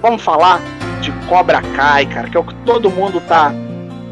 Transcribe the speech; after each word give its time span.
Vamos 0.00 0.22
falar 0.22 0.60
de 1.00 1.10
Cobra 1.28 1.60
Kai, 1.74 2.06
cara, 2.06 2.30
que 2.30 2.36
é 2.36 2.40
o 2.40 2.46
que 2.46 2.54
todo 2.64 2.90
mundo 2.90 3.20
tá, 3.20 3.50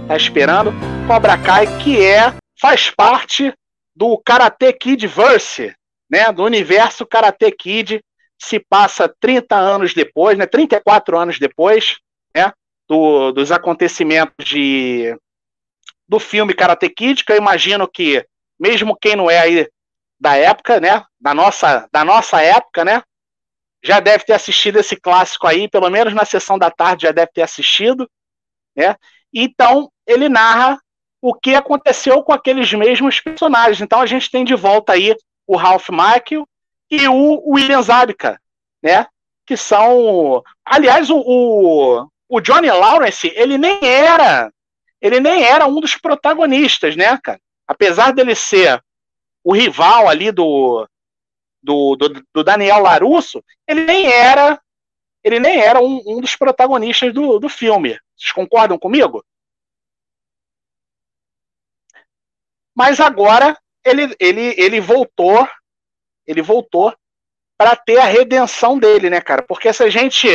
tá 0.08 0.16
esperando. 0.16 0.72
Cobra 1.06 1.38
Kai, 1.38 1.78
que 1.78 2.04
é 2.04 2.34
faz 2.60 2.90
parte 2.90 3.54
do 3.94 4.18
Karate 4.18 4.72
Kid 4.72 5.06
Verse, 5.06 5.72
né? 6.10 6.32
Do 6.32 6.42
universo 6.42 7.06
Karate 7.06 7.52
Kid, 7.52 8.00
se 8.36 8.58
passa 8.58 9.08
30 9.20 9.54
anos 9.54 9.94
depois, 9.94 10.36
né? 10.36 10.44
34 10.44 11.16
anos 11.16 11.38
depois, 11.38 11.98
né? 12.34 12.52
Do, 12.88 13.30
dos 13.30 13.52
acontecimentos 13.52 14.44
de 14.44 15.16
do 16.08 16.18
filme 16.18 16.52
Karate 16.52 16.88
Kid, 16.88 17.24
que 17.24 17.32
eu 17.32 17.36
imagino 17.36 17.86
que 17.86 18.26
mesmo 18.58 18.96
quem 19.00 19.14
não 19.14 19.30
é 19.30 19.38
aí 19.38 19.68
da 20.18 20.36
época, 20.36 20.80
né? 20.80 21.04
Da 21.20 21.32
nossa, 21.32 21.88
da 21.92 22.04
nossa 22.04 22.42
época, 22.42 22.84
né? 22.84 23.02
Já 23.86 24.00
deve 24.00 24.24
ter 24.24 24.32
assistido 24.32 24.80
esse 24.80 24.96
clássico 24.96 25.46
aí, 25.46 25.68
pelo 25.68 25.88
menos 25.88 26.12
na 26.12 26.24
sessão 26.24 26.58
da 26.58 26.72
tarde 26.72 27.04
já 27.04 27.12
deve 27.12 27.30
ter 27.32 27.42
assistido, 27.42 28.10
né? 28.74 28.96
Então 29.32 29.88
ele 30.04 30.28
narra 30.28 30.76
o 31.22 31.32
que 31.32 31.54
aconteceu 31.54 32.20
com 32.24 32.32
aqueles 32.32 32.72
mesmos 32.72 33.20
personagens. 33.20 33.80
Então 33.80 34.00
a 34.00 34.06
gente 34.06 34.28
tem 34.28 34.44
de 34.44 34.56
volta 34.56 34.94
aí 34.94 35.14
o 35.46 35.56
Ralph 35.56 35.88
Michael 35.90 36.48
e 36.90 37.06
o 37.06 37.52
William 37.52 37.80
Zabka, 37.80 38.40
né? 38.82 39.06
Que 39.46 39.56
são, 39.56 40.42
aliás, 40.64 41.08
o, 41.08 41.18
o, 41.24 42.08
o 42.28 42.40
Johnny 42.40 42.68
Lawrence 42.68 43.32
ele 43.36 43.56
nem 43.56 43.78
era 43.84 44.50
ele 45.00 45.20
nem 45.20 45.44
era 45.44 45.64
um 45.64 45.80
dos 45.80 45.94
protagonistas, 45.94 46.96
né, 46.96 47.16
cara? 47.22 47.38
Apesar 47.68 48.12
dele 48.12 48.34
ser 48.34 48.82
o 49.44 49.52
rival 49.52 50.08
ali 50.08 50.32
do, 50.32 50.88
do, 51.66 51.96
do, 51.96 52.24
do 52.32 52.44
Daniel 52.44 52.78
Larusso, 52.80 53.42
ele 53.66 53.84
nem 53.84 54.06
era 54.06 54.60
ele 55.22 55.40
nem 55.40 55.60
era 55.60 55.80
um, 55.80 56.00
um 56.06 56.20
dos 56.20 56.36
protagonistas 56.36 57.12
do, 57.12 57.40
do 57.40 57.48
filme. 57.48 57.98
Vocês 58.16 58.30
concordam 58.30 58.78
comigo? 58.78 59.24
Mas 62.72 63.00
agora 63.00 63.58
ele, 63.84 64.14
ele, 64.20 64.54
ele 64.56 64.80
voltou, 64.80 65.48
ele 66.24 66.40
voltou 66.40 66.96
para 67.58 67.74
ter 67.74 67.98
a 67.98 68.04
redenção 68.04 68.78
dele, 68.78 69.10
né, 69.10 69.20
cara? 69.20 69.42
Porque 69.42 69.72
se 69.72 69.82
a 69.82 69.90
gente 69.90 70.28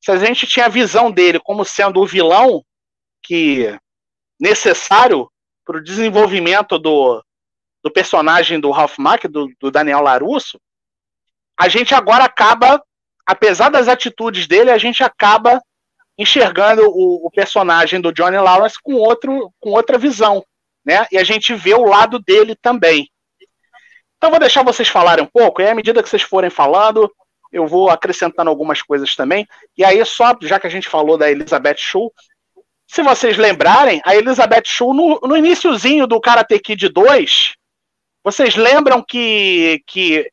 se 0.00 0.12
a 0.12 0.16
gente 0.16 0.46
tinha 0.46 0.66
a 0.66 0.70
visão 0.70 1.10
dele 1.10 1.40
como 1.40 1.64
sendo 1.64 2.00
o 2.00 2.06
vilão 2.06 2.64
que 3.20 3.76
necessário 4.38 5.28
para 5.64 5.78
o 5.78 5.82
desenvolvimento 5.82 6.78
do, 6.78 7.20
do 7.82 7.90
personagem 7.90 8.60
do 8.60 8.70
Ralph 8.70 8.98
Mack, 8.98 9.26
do, 9.26 9.52
do 9.60 9.70
Daniel 9.70 10.00
Larusso, 10.00 10.60
a 11.58 11.68
gente 11.68 11.94
agora 11.94 12.24
acaba, 12.24 12.80
apesar 13.26 13.68
das 13.68 13.88
atitudes 13.88 14.46
dele, 14.46 14.70
a 14.70 14.78
gente 14.78 15.02
acaba 15.02 15.60
enxergando 16.16 16.82
o, 16.88 17.26
o, 17.26 17.30
personagem 17.30 18.00
do 18.00 18.12
Johnny 18.12 18.38
Lawrence 18.38 18.76
com, 18.82 18.94
outro, 18.94 19.52
com 19.60 19.70
outra 19.70 19.98
visão, 19.98 20.44
né? 20.84 21.06
E 21.12 21.18
a 21.18 21.24
gente 21.24 21.54
vê 21.54 21.74
o 21.74 21.84
lado 21.84 22.18
dele 22.18 22.56
também. 22.56 23.08
Então 24.16 24.30
vou 24.30 24.40
deixar 24.40 24.64
vocês 24.64 24.88
falarem 24.88 25.24
um 25.24 25.28
pouco, 25.28 25.60
e 25.60 25.68
à 25.68 25.74
medida 25.74 26.02
que 26.02 26.08
vocês 26.08 26.22
forem 26.22 26.50
falando, 26.50 27.12
eu 27.52 27.66
vou 27.66 27.90
acrescentando 27.90 28.50
algumas 28.50 28.82
coisas 28.82 29.14
também. 29.14 29.46
E 29.76 29.84
aí, 29.84 30.04
só 30.04 30.36
já 30.42 30.58
que 30.58 30.66
a 30.66 30.70
gente 30.70 30.88
falou 30.88 31.16
da 31.16 31.30
Elizabeth 31.30 31.78
Shue, 31.78 32.10
se 32.86 33.02
vocês 33.02 33.36
lembrarem, 33.36 34.00
a 34.04 34.16
Elizabeth 34.16 34.64
Shue, 34.64 34.96
no, 34.96 35.20
no 35.22 35.36
iníciozinho 35.36 36.06
do 36.06 36.20
Karate 36.20 36.58
Kid 36.58 36.88
2, 36.88 37.54
vocês 38.24 38.56
lembram 38.56 39.02
que, 39.06 39.82
que 39.86 40.30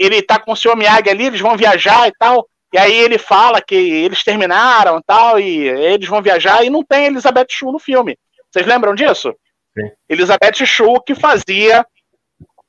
ele 0.00 0.22
tá 0.22 0.38
com 0.38 0.52
o 0.52 0.56
Sr. 0.56 0.74
Miyagi 0.76 1.10
ali, 1.10 1.26
eles 1.26 1.40
vão 1.40 1.56
viajar 1.56 2.08
e 2.08 2.12
tal, 2.18 2.48
e 2.72 2.78
aí 2.78 2.96
ele 2.96 3.18
fala 3.18 3.60
que 3.60 3.74
eles 3.74 4.24
terminaram 4.24 4.98
e 4.98 5.02
tal, 5.06 5.38
e 5.38 5.68
eles 5.68 6.08
vão 6.08 6.22
viajar, 6.22 6.64
e 6.64 6.70
não 6.70 6.82
tem 6.82 7.06
Elizabeth 7.06 7.46
Shue 7.50 7.70
no 7.70 7.78
filme. 7.78 8.16
Vocês 8.50 8.66
lembram 8.66 8.94
disso? 8.94 9.34
Sim. 9.76 9.90
Elizabeth 10.08 10.64
Shue 10.64 11.00
que 11.04 11.14
fazia, 11.14 11.84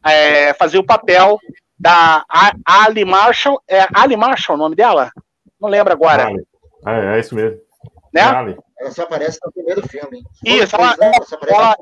é, 0.06 0.54
fazia 0.56 0.80
o 0.80 0.86
papel 0.86 1.40
da 1.80 2.24
Ali 2.66 3.06
Marshall, 3.06 3.62
é 3.68 3.88
Ali 3.94 4.18
Marshall 4.18 4.58
o 4.58 4.60
nome 4.60 4.76
dela? 4.76 5.12
Não 5.60 5.70
lembro 5.70 5.94
agora. 5.94 6.30
É, 6.86 7.16
é 7.16 7.20
isso 7.20 7.34
mesmo. 7.34 7.60
Né? 8.14 8.22
Ela 8.80 8.92
só 8.92 9.04
aparece 9.04 9.40
no 9.44 9.52
primeiro 9.52 9.88
filme. 9.88 10.22
Isso, 10.44 10.76
ela, 10.76 10.96
ela, 11.00 11.76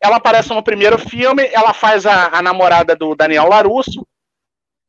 ela, 0.00 0.16
aparece 0.16 0.48
no 0.48 0.62
primeiro 0.62 0.98
filme, 0.98 1.46
ela 1.52 1.72
faz 1.72 2.06
a, 2.06 2.28
a 2.28 2.42
namorada 2.42 2.96
do 2.96 3.14
Daniel 3.14 3.48
Larusso. 3.48 4.06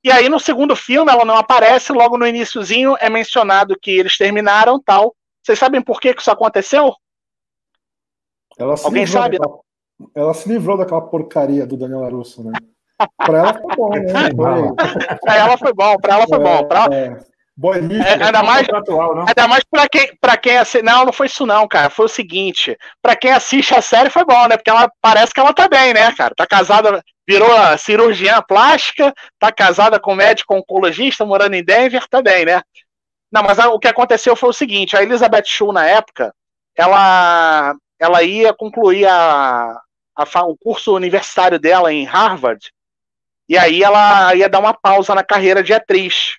E 0.07 0.11
aí 0.11 0.29
no 0.29 0.39
segundo 0.39 0.73
filme 0.73 1.11
ela 1.11 1.25
não 1.25 1.35
aparece, 1.35 1.91
logo 1.91 2.17
no 2.17 2.25
iníciozinho 2.25 2.95
é 3.01 3.09
mencionado 3.09 3.77
que 3.77 3.91
eles 3.91 4.17
terminaram 4.17 4.81
tal. 4.81 5.13
Vocês 5.43 5.59
sabem 5.59 5.81
por 5.81 5.99
que, 5.99 6.13
que 6.13 6.21
isso 6.21 6.31
aconteceu? 6.31 6.93
Alguém 8.85 9.05
sabe? 9.05 9.37
Daquela, 9.37 9.59
ela 10.15 10.33
se 10.33 10.47
livrou 10.47 10.77
daquela 10.77 11.01
porcaria 11.01 11.67
do 11.67 11.75
Daniel 11.75 11.99
Larusso, 11.99 12.41
né? 12.41 12.53
Pra 13.17 13.37
ela 13.37 13.53
foi 13.53 13.75
bom, 13.75 13.89
né? 13.89 14.33
pra 15.21 15.35
ela 15.35 15.57
foi 15.57 15.73
bom, 15.73 15.97
pra 15.97 16.13
ela 16.13 16.25
foi 16.25 16.37
é, 16.37 16.41
bom. 16.41 16.67
Pra 16.69 16.83
ela... 16.85 16.95
É. 16.95 17.17
Boy 17.59 17.79
é, 17.79 18.23
ainda 18.23 18.43
mais, 18.43 18.69
atual, 18.69 19.15
não? 19.15 19.25
ainda 19.27 19.47
mais 19.47 19.63
pra 19.63 19.89
quem, 19.89 20.15
pra 20.21 20.37
quem 20.37 20.57
assiste. 20.57 20.83
Não, 20.83 21.05
não 21.05 21.11
foi 21.11 21.25
isso, 21.25 21.43
não, 21.43 21.67
cara. 21.67 21.89
Foi 21.89 22.05
o 22.05 22.09
seguinte: 22.09 22.77
pra 23.01 23.15
quem 23.15 23.31
assiste 23.31 23.73
a 23.73 23.81
série 23.81 24.11
foi 24.11 24.23
bom, 24.23 24.47
né? 24.47 24.55
Porque 24.55 24.69
ela 24.69 24.87
parece 25.01 25.33
que 25.33 25.39
ela 25.39 25.51
tá 25.51 25.67
bem, 25.67 25.91
né, 25.91 26.13
cara? 26.13 26.35
Tá 26.37 26.45
casada, 26.45 27.03
virou 27.27 27.77
cirurgiã 27.77 28.41
plástica, 28.41 29.13
tá 29.37 29.51
casada 29.51 29.99
com 29.99 30.15
médico 30.15 30.55
oncologista, 30.55 31.25
morando 31.25 31.55
em 31.55 31.63
Denver, 31.63 32.03
bem, 32.23 32.45
né? 32.45 32.61
Não, 33.29 33.43
mas 33.43 33.59
o 33.59 33.77
que 33.77 33.87
aconteceu 33.87 34.35
foi 34.35 34.49
o 34.49 34.53
seguinte: 34.53 34.95
a 34.95 35.03
Elizabeth 35.03 35.45
Shue, 35.45 35.73
na 35.73 35.85
época, 35.85 36.33
ela, 36.75 37.75
ela 37.99 38.23
ia 38.23 38.53
concluir 38.53 39.05
a, 39.05 39.77
a, 40.15 40.43
o 40.45 40.57
curso 40.57 40.95
universitário 40.95 41.59
dela 41.59 41.91
em 41.91 42.05
Harvard, 42.05 42.71
e 43.49 43.57
aí 43.57 43.83
ela 43.83 44.33
ia 44.33 44.47
dar 44.47 44.59
uma 44.59 44.73
pausa 44.73 45.13
na 45.13 45.23
carreira 45.23 45.61
de 45.61 45.73
atriz. 45.73 46.37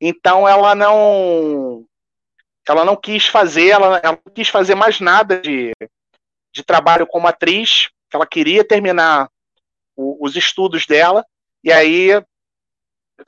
Então 0.00 0.48
ela 0.48 0.74
não 0.74 1.84
ela 2.68 2.84
não 2.84 2.96
quis 2.96 3.26
fazer, 3.26 3.68
ela, 3.68 3.98
ela 4.02 4.18
não 4.24 4.32
quis 4.32 4.48
fazer 4.48 4.74
mais 4.74 5.00
nada 5.00 5.40
de, 5.40 5.72
de 6.52 6.62
trabalho 6.62 7.06
como 7.06 7.26
atriz, 7.26 7.88
ela 8.12 8.26
queria 8.26 8.62
terminar 8.62 9.28
os 9.98 10.36
estudos 10.36 10.86
dela, 10.86 11.24
e 11.62 11.72
aí 11.72 12.10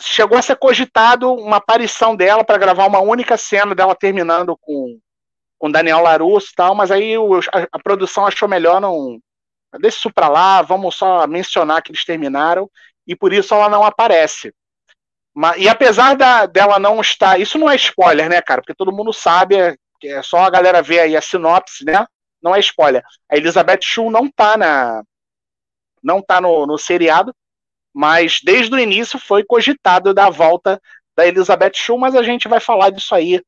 chegou 0.00 0.38
a 0.38 0.42
ser 0.42 0.56
cogitado 0.56 1.32
uma 1.34 1.56
aparição 1.56 2.14
dela 2.14 2.44
para 2.44 2.58
gravar 2.58 2.86
uma 2.86 3.00
única 3.00 3.36
cena 3.36 3.74
dela 3.74 3.94
terminando 3.94 4.56
com 4.56 4.98
com 5.58 5.70
Daniel 5.70 6.00
Larusso 6.00 6.48
e 6.52 6.54
tal, 6.54 6.74
mas 6.74 6.90
aí 6.90 7.18
o, 7.18 7.38
a, 7.38 7.68
a, 7.70 7.78
produção 7.78 8.24
achou 8.24 8.48
melhor 8.48 8.80
não 8.80 9.20
deixa 9.78 9.98
isso 9.98 10.10
para 10.10 10.26
lá, 10.26 10.62
vamos 10.62 10.96
só 10.96 11.26
mencionar 11.26 11.82
que 11.82 11.90
eles 11.90 12.02
terminaram 12.02 12.70
e 13.06 13.14
por 13.14 13.30
isso 13.30 13.54
ela 13.54 13.68
não 13.68 13.84
aparece. 13.84 14.54
E 15.58 15.68
apesar 15.68 16.16
da, 16.16 16.46
dela 16.46 16.78
não 16.78 17.00
estar. 17.00 17.38
Isso 17.38 17.58
não 17.58 17.70
é 17.70 17.76
spoiler, 17.76 18.28
né, 18.28 18.42
cara? 18.42 18.60
Porque 18.60 18.74
todo 18.74 18.92
mundo 18.92 19.12
sabe, 19.12 19.56
é, 19.56 19.76
é 20.04 20.22
só 20.22 20.38
a 20.38 20.50
galera 20.50 20.82
ver 20.82 21.00
aí 21.00 21.16
a 21.16 21.22
sinopse, 21.22 21.84
né? 21.84 22.04
Não 22.42 22.54
é 22.54 22.60
spoiler. 22.60 23.02
A 23.30 23.36
Elizabeth 23.36 23.80
Shue 23.82 24.10
não 24.10 24.30
tá 24.30 24.56
na. 24.56 25.02
Não 26.02 26.22
tá 26.22 26.40
no, 26.40 26.66
no 26.66 26.78
seriado, 26.78 27.34
mas 27.92 28.40
desde 28.42 28.74
o 28.74 28.78
início 28.78 29.18
foi 29.18 29.44
cogitado 29.44 30.14
da 30.14 30.30
volta 30.30 30.80
da 31.16 31.26
Elizabeth 31.26 31.72
Shue, 31.74 31.98
mas 31.98 32.14
a 32.14 32.22
gente 32.22 32.48
vai 32.48 32.60
falar 32.60 32.90
disso 32.90 33.14
aí 33.14 33.42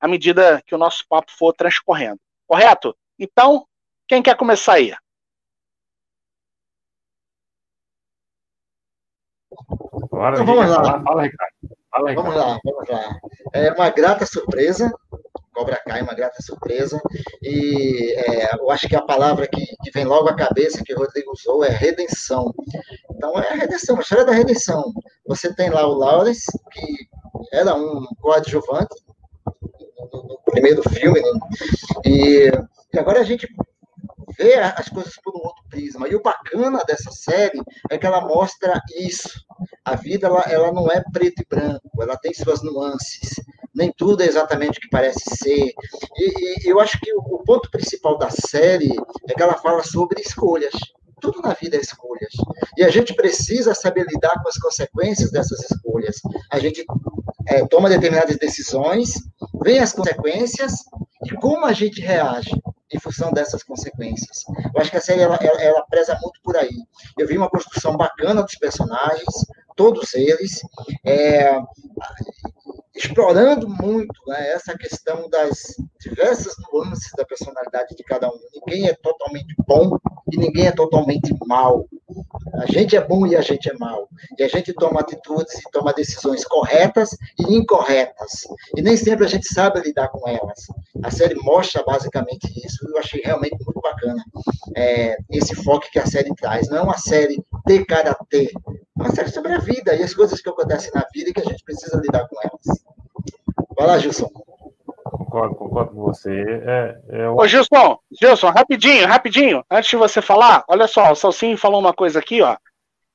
à 0.00 0.08
medida 0.08 0.62
que 0.66 0.74
o 0.74 0.78
nosso 0.78 1.04
papo 1.08 1.30
for 1.30 1.52
transcorrendo. 1.52 2.20
Correto? 2.46 2.96
Então, 3.18 3.66
quem 4.08 4.22
quer 4.22 4.36
começar 4.36 4.74
aí? 4.74 4.92
Bora, 10.10 10.34
então, 10.34 10.46
vamos 10.46 10.70
lá. 10.70 11.02
Fala, 11.02 11.22
Ricardo. 11.22 11.81
Fala. 11.92 12.14
Vamos 12.14 12.34
lá, 12.34 12.58
vamos 12.64 12.88
lá. 12.88 13.20
É 13.52 13.70
uma 13.72 13.90
grata 13.90 14.24
surpresa. 14.24 14.90
Cobra 15.54 15.76
Kai, 15.76 16.00
uma 16.00 16.14
grata 16.14 16.40
surpresa. 16.40 16.98
E 17.42 18.14
é, 18.16 18.54
eu 18.56 18.70
acho 18.70 18.88
que 18.88 18.96
a 18.96 19.02
palavra 19.02 19.46
que, 19.46 19.62
que, 19.82 19.90
vem 19.90 20.06
logo 20.06 20.26
à 20.26 20.34
cabeça 20.34 20.82
que 20.82 20.94
o 20.94 20.98
Rodrigo 20.98 21.32
usou 21.32 21.62
é 21.62 21.68
redenção. 21.68 22.50
Então 23.14 23.38
é 23.38 23.50
a 23.50 23.54
redenção, 23.54 23.98
a 23.98 24.00
história 24.00 24.24
da 24.24 24.32
redenção. 24.32 24.82
Você 25.26 25.54
tem 25.54 25.68
lá 25.68 25.86
o 25.86 25.92
Lawrence, 25.92 26.46
que 26.72 27.08
era 27.52 27.74
um 27.74 28.06
coadjuvante 28.22 28.94
no, 30.10 30.22
no 30.22 30.38
primeiro 30.46 30.82
filme, 30.88 31.20
né? 31.20 31.30
e, 32.06 32.50
e 32.94 32.98
agora 32.98 33.20
a 33.20 33.24
gente 33.24 33.46
vê 34.36 34.54
as 34.54 34.88
coisas 34.88 35.14
por 35.22 35.34
um 35.34 35.44
outro 35.44 35.64
prisma. 35.68 36.08
E 36.08 36.14
o 36.14 36.22
bacana 36.22 36.82
dessa 36.86 37.10
série 37.10 37.60
é 37.90 37.98
que 37.98 38.06
ela 38.06 38.20
mostra 38.20 38.80
isso. 38.96 39.28
A 39.84 39.94
vida 39.96 40.26
ela, 40.26 40.40
ela 40.42 40.72
não 40.72 40.90
é 40.90 41.02
preto 41.12 41.42
e 41.42 41.46
branco, 41.48 42.02
ela 42.02 42.16
tem 42.16 42.32
suas 42.32 42.62
nuances. 42.62 43.34
Nem 43.74 43.92
tudo 43.92 44.22
é 44.22 44.26
exatamente 44.26 44.78
o 44.78 44.80
que 44.80 44.88
parece 44.88 45.22
ser. 45.36 45.72
E, 46.16 46.66
e 46.66 46.70
eu 46.70 46.80
acho 46.80 46.98
que 47.00 47.12
o, 47.14 47.18
o 47.18 47.44
ponto 47.44 47.70
principal 47.70 48.18
da 48.18 48.30
série 48.30 48.92
é 49.28 49.34
que 49.34 49.42
ela 49.42 49.54
fala 49.54 49.82
sobre 49.82 50.20
escolhas 50.20 50.72
tudo 51.22 51.40
na 51.40 51.54
vida 51.54 51.76
é 51.76 51.80
escolhas. 51.80 52.32
E 52.76 52.82
a 52.82 52.90
gente 52.90 53.14
precisa 53.14 53.74
saber 53.74 54.04
lidar 54.08 54.42
com 54.42 54.48
as 54.48 54.58
consequências 54.58 55.30
dessas 55.30 55.60
escolhas. 55.70 56.16
A 56.50 56.58
gente 56.58 56.84
é, 57.46 57.64
toma 57.66 57.88
determinadas 57.88 58.36
decisões, 58.36 59.14
vem 59.62 59.78
as 59.78 59.92
consequências 59.92 60.72
e 61.24 61.30
como 61.36 61.64
a 61.64 61.72
gente 61.72 62.00
reage 62.00 62.50
em 62.92 63.00
função 63.00 63.32
dessas 63.32 63.62
consequências. 63.62 64.44
Eu 64.74 64.80
acho 64.80 64.90
que 64.90 64.96
a 64.96 65.00
série 65.00 65.22
ela, 65.22 65.36
ela, 65.36 65.62
ela 65.62 65.86
preza 65.86 66.18
muito 66.22 66.40
por 66.42 66.56
aí. 66.56 66.76
Eu 67.18 67.26
vi 67.26 67.36
uma 67.36 67.48
construção 67.48 67.96
bacana 67.96 68.42
dos 68.42 68.54
personagens, 68.56 69.34
todos 69.76 70.14
eles, 70.14 70.60
é, 71.04 71.58
explorando 72.94 73.68
muito 73.68 74.14
né, 74.26 74.52
essa 74.52 74.76
questão 74.76 75.28
das 75.28 75.74
diversas 75.98 76.54
nuances 76.58 77.10
da 77.16 77.24
personalidade 77.24 77.94
de 77.96 78.04
cada 78.04 78.28
um. 78.28 78.38
Ninguém 78.54 78.86
é 78.88 78.94
totalmente 78.94 79.54
bom 79.66 79.96
e 80.30 80.36
ninguém 80.36 80.66
é 80.66 80.72
totalmente 80.72 81.34
mal. 81.46 81.86
A 82.54 82.66
gente 82.66 82.94
é 82.96 83.00
bom 83.00 83.26
e 83.26 83.34
a 83.34 83.40
gente 83.40 83.70
é 83.70 83.74
mal. 83.78 84.08
E 84.38 84.42
a 84.42 84.48
gente 84.48 84.72
toma 84.74 85.00
atitudes 85.00 85.54
e 85.58 85.70
toma 85.70 85.92
decisões 85.92 86.44
corretas 86.44 87.16
e 87.38 87.54
incorretas. 87.54 88.42
E 88.76 88.82
nem 88.82 88.96
sempre 88.96 89.24
a 89.24 89.28
gente 89.28 89.46
sabe 89.52 89.80
lidar 89.80 90.08
com 90.08 90.28
elas. 90.28 90.66
A 91.02 91.10
série 91.10 91.34
mostra 91.36 91.82
basicamente 91.82 92.46
isso. 92.64 92.86
Eu 92.88 92.98
achei 92.98 93.20
realmente 93.24 93.56
muito 93.64 93.80
bacana 93.80 94.22
é, 94.76 95.16
esse 95.30 95.54
foco 95.54 95.90
que 95.90 95.98
a 95.98 96.06
série 96.06 96.34
traz. 96.34 96.68
Não 96.68 96.78
é 96.78 96.82
uma 96.82 96.98
série 96.98 97.42
de 97.66 97.84
karatê, 97.84 98.52
é 98.54 99.02
uma 99.02 99.10
série 99.10 99.30
sobre 99.30 99.52
a 99.52 99.58
vida 99.58 99.94
e 99.94 100.02
as 100.02 100.14
coisas 100.14 100.40
que 100.40 100.48
acontecem 100.48 100.90
na 100.94 101.06
vida 101.12 101.30
e 101.30 101.32
que 101.32 101.40
a 101.40 101.44
gente 101.44 101.64
precisa 101.64 102.00
lidar 102.00 102.28
com 102.28 102.36
elas. 102.42 102.84
Vai 103.76 103.86
lá, 103.86 103.98
Gilson. 103.98 104.28
Concordo, 105.04 105.54
concordo 105.54 105.92
com 105.92 106.02
você. 106.02 106.30
É, 106.30 107.00
é 107.08 107.28
Ô, 107.30 107.46
Gilson, 107.46 107.98
Gilson, 108.20 108.50
rapidinho, 108.50 109.06
rapidinho, 109.06 109.64
antes 109.70 109.90
de 109.90 109.96
você 109.96 110.20
falar, 110.20 110.64
olha 110.68 110.86
só, 110.86 111.10
o 111.10 111.16
Salsinho 111.16 111.56
falou 111.56 111.80
uma 111.80 111.94
coisa 111.94 112.18
aqui, 112.18 112.42
ó. 112.42 112.56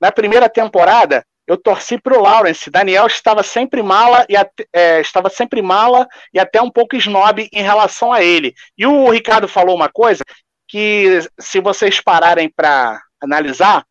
Na 0.01 0.11
primeira 0.11 0.49
temporada, 0.49 1.23
eu 1.47 1.57
torci 1.57 1.97
pro 1.97 2.21
Lawrence. 2.21 2.69
Daniel 2.69 3.07
estava 3.07 3.41
sempre 3.41 3.81
mala 3.81 4.25
e 4.29 4.35
é, 4.73 4.99
estava 4.99 5.29
sempre 5.29 5.61
mala 5.61 6.05
e 6.33 6.39
até 6.39 6.61
um 6.61 6.69
pouco 6.69 6.97
snob 6.97 7.47
em 7.51 7.61
relação 7.61 8.11
a 8.11 8.21
ele. 8.21 8.53
E 8.77 8.85
o 8.85 9.09
Ricardo 9.09 9.47
falou 9.47 9.75
uma 9.75 9.89
coisa 9.89 10.23
que, 10.67 11.19
se 11.39 11.61
vocês 11.61 12.01
pararem 12.01 12.49
para 12.49 13.01
analisar, 13.21 13.85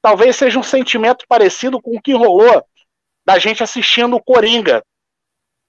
talvez 0.00 0.36
seja 0.36 0.58
um 0.58 0.62
sentimento 0.62 1.24
parecido 1.28 1.82
com 1.82 1.96
o 1.96 2.00
que 2.00 2.14
rolou 2.14 2.64
da 3.26 3.38
gente 3.38 3.62
assistindo 3.62 4.14
o 4.14 4.22
Coringa 4.22 4.82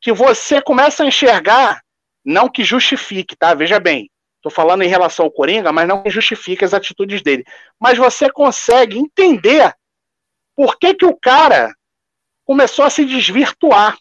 que 0.01 0.13
você 0.13 0.61
começa 0.61 1.03
a 1.03 1.07
enxergar, 1.07 1.81
não 2.23 2.47
que 2.49 2.63
justifique, 2.63 3.35
tá? 3.35 3.53
Veja 3.53 3.79
bem, 3.79 4.09
estou 4.37 4.51
falando 4.51 4.83
em 4.83 4.87
relação 4.87 5.25
ao 5.25 5.31
Coringa, 5.31 5.71
mas 5.71 5.87
não 5.87 6.03
que 6.03 6.09
justifique 6.09 6.63
as 6.63 6.73
atitudes 6.73 7.21
dele. 7.21 7.43
Mas 7.79 7.97
você 7.97 8.31
consegue 8.31 8.97
entender 8.97 9.73
por 10.59 10.77
que, 10.77 10.93
que 10.93 11.05
o 11.05 11.17
cara 11.17 11.73
começou 12.43 12.83
a 12.83 12.89
se 12.89 13.05
desvirtuar. 13.05 13.97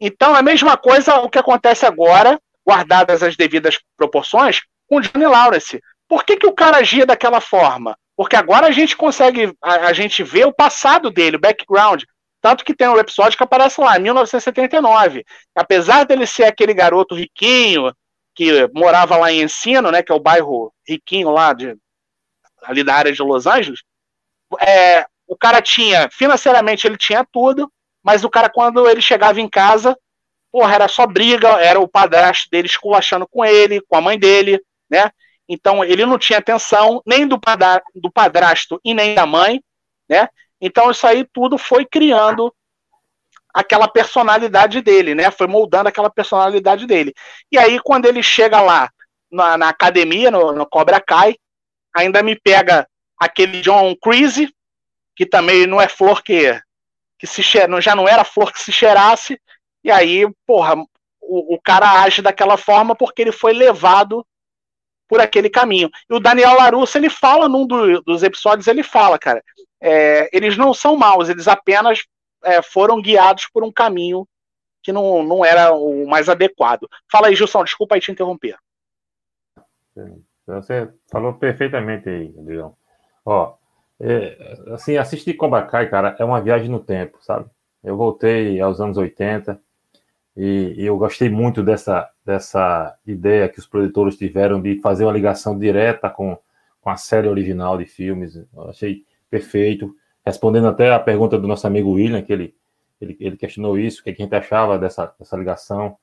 Então, 0.00 0.34
a 0.34 0.42
mesma 0.42 0.76
coisa 0.76 1.20
o 1.20 1.30
que 1.30 1.38
acontece 1.38 1.86
agora, 1.86 2.36
guardadas 2.66 3.22
as 3.22 3.36
devidas 3.36 3.78
proporções, 3.96 4.62
com 4.88 5.00
Johnny 5.00 5.24
Lawrence. 5.24 5.80
Por 6.08 6.24
que, 6.24 6.36
que 6.36 6.48
o 6.48 6.52
cara 6.52 6.78
agia 6.78 7.06
daquela 7.06 7.40
forma? 7.40 7.96
Porque 8.16 8.34
agora 8.34 8.66
a 8.66 8.72
gente 8.72 8.96
consegue, 8.96 9.56
a, 9.62 9.86
a 9.86 9.92
gente 9.92 10.24
vê 10.24 10.44
o 10.44 10.52
passado 10.52 11.12
dele, 11.12 11.36
o 11.36 11.40
background. 11.40 12.02
Tanto 12.40 12.64
que 12.64 12.74
tem 12.74 12.88
um 12.88 12.98
episódio 12.98 13.38
que 13.38 13.44
aparece 13.44 13.80
lá, 13.80 13.96
em 13.96 14.02
1979. 14.02 15.24
Apesar 15.54 16.02
dele 16.02 16.26
ser 16.26 16.42
aquele 16.42 16.74
garoto 16.74 17.14
riquinho, 17.14 17.94
que 18.34 18.68
morava 18.74 19.16
lá 19.16 19.30
em 19.30 19.42
Ensino, 19.42 19.92
né, 19.92 20.02
que 20.02 20.10
é 20.10 20.14
o 20.14 20.18
bairro 20.18 20.74
riquinho 20.84 21.30
lá 21.30 21.52
de, 21.52 21.76
ali 22.64 22.82
da 22.82 22.96
área 22.96 23.12
de 23.12 23.22
Los 23.22 23.46
Angeles, 23.46 23.80
é, 24.60 25.06
o 25.26 25.36
cara 25.36 25.60
tinha, 25.62 26.08
financeiramente 26.10 26.86
ele 26.86 26.96
tinha 26.96 27.26
tudo, 27.30 27.70
mas 28.02 28.24
o 28.24 28.30
cara 28.30 28.48
quando 28.48 28.88
ele 28.88 29.00
chegava 29.00 29.40
em 29.40 29.48
casa, 29.48 29.96
porra, 30.52 30.74
era 30.74 30.88
só 30.88 31.06
briga, 31.06 31.48
era 31.60 31.80
o 31.80 31.88
padrasto 31.88 32.48
dele 32.50 32.66
esculachando 32.66 33.26
com 33.26 33.44
ele, 33.44 33.80
com 33.80 33.96
a 33.96 34.00
mãe 34.00 34.18
dele, 34.18 34.60
né? 34.88 35.10
Então 35.48 35.84
ele 35.84 36.06
não 36.06 36.18
tinha 36.18 36.38
atenção 36.38 37.02
nem 37.06 37.26
do, 37.26 37.40
padra, 37.40 37.82
do 37.94 38.10
padrasto 38.10 38.80
e 38.84 38.94
nem 38.94 39.14
da 39.14 39.26
mãe, 39.26 39.62
né? 40.08 40.28
Então 40.60 40.90
isso 40.90 41.06
aí 41.06 41.24
tudo 41.32 41.58
foi 41.58 41.84
criando 41.84 42.54
aquela 43.52 43.86
personalidade 43.86 44.80
dele, 44.80 45.14
né? 45.14 45.30
Foi 45.30 45.46
moldando 45.46 45.88
aquela 45.88 46.10
personalidade 46.10 46.86
dele. 46.86 47.14
E 47.50 47.58
aí 47.58 47.78
quando 47.80 48.06
ele 48.06 48.22
chega 48.22 48.60
lá 48.60 48.90
na, 49.30 49.56
na 49.58 49.68
academia, 49.68 50.30
no, 50.30 50.52
no, 50.52 50.66
Cobra 50.66 51.00
Kai, 51.00 51.36
ainda 51.94 52.22
me 52.22 52.38
pega 52.38 52.86
aquele 53.18 53.60
John 53.60 53.94
Creasy, 53.96 54.52
que 55.16 55.26
também 55.26 55.66
não 55.66 55.80
é 55.80 55.88
flor 55.88 56.22
que, 56.22 56.60
que 57.18 57.26
se 57.26 57.42
cheira, 57.42 57.80
já 57.80 57.94
não 57.94 58.08
era 58.08 58.24
flor 58.24 58.52
que 58.52 58.60
se 58.60 58.72
cheirasse, 58.72 59.40
e 59.82 59.90
aí, 59.90 60.26
porra, 60.46 60.74
o, 61.20 61.54
o 61.54 61.60
cara 61.60 62.02
age 62.02 62.22
daquela 62.22 62.56
forma 62.56 62.94
porque 62.94 63.22
ele 63.22 63.32
foi 63.32 63.52
levado 63.52 64.26
por 65.08 65.20
aquele 65.20 65.50
caminho. 65.50 65.90
E 66.08 66.14
o 66.14 66.20
Daniel 66.20 66.56
Larusso, 66.56 66.96
ele 66.96 67.10
fala 67.10 67.48
num 67.48 67.66
do, 67.66 68.00
dos 68.02 68.22
episódios, 68.22 68.66
ele 68.66 68.82
fala, 68.82 69.18
cara, 69.18 69.42
é, 69.80 70.28
eles 70.32 70.56
não 70.56 70.72
são 70.72 70.96
maus, 70.96 71.28
eles 71.28 71.46
apenas 71.46 72.00
é, 72.42 72.62
foram 72.62 73.00
guiados 73.00 73.46
por 73.52 73.62
um 73.62 73.72
caminho 73.72 74.26
que 74.82 74.92
não, 74.92 75.22
não 75.22 75.44
era 75.44 75.72
o 75.72 76.06
mais 76.06 76.28
adequado. 76.28 76.88
Fala 77.10 77.28
aí, 77.28 77.34
Gilson, 77.34 77.64
desculpa 77.64 77.94
aí 77.94 78.00
te 78.00 78.12
interromper. 78.12 78.56
Você 80.46 80.92
falou 81.10 81.34
perfeitamente 81.34 82.08
aí, 82.08 82.34
Adriano. 82.38 82.76
Ó, 83.24 83.54
é, 84.00 84.58
assim, 84.72 84.96
assistir 84.96 85.34
Cobra 85.34 85.62
Kai, 85.62 85.88
cara, 85.88 86.16
é 86.18 86.24
uma 86.24 86.40
viagem 86.40 86.68
no 86.68 86.80
tempo, 86.80 87.18
sabe? 87.20 87.46
Eu 87.82 87.96
voltei 87.96 88.60
aos 88.60 88.80
anos 88.80 88.96
80 88.96 89.60
e, 90.36 90.74
e 90.76 90.86
eu 90.86 90.96
gostei 90.96 91.28
muito 91.30 91.62
dessa, 91.62 92.10
dessa 92.24 92.96
ideia 93.06 93.48
que 93.48 93.58
os 93.58 93.66
produtores 93.66 94.16
tiveram 94.16 94.60
de 94.60 94.80
fazer 94.80 95.04
uma 95.04 95.12
ligação 95.12 95.58
direta 95.58 96.10
com, 96.10 96.36
com 96.80 96.90
a 96.90 96.96
série 96.96 97.28
original 97.28 97.78
de 97.78 97.86
filmes. 97.86 98.36
Eu 98.36 98.68
achei 98.68 99.04
perfeito. 99.30 99.94
Respondendo 100.24 100.68
até 100.68 100.92
a 100.92 100.98
pergunta 100.98 101.38
do 101.38 101.46
nosso 101.46 101.66
amigo 101.66 101.92
William, 101.92 102.22
que 102.22 102.32
ele, 102.32 102.54
ele, 103.00 103.16
ele 103.20 103.36
questionou 103.36 103.78
isso, 103.78 104.00
o 104.00 104.04
que 104.04 104.10
a 104.10 104.14
gente 104.14 104.34
achava 104.34 104.78
dessa, 104.78 105.14
dessa 105.18 105.36
ligação, 105.36 105.96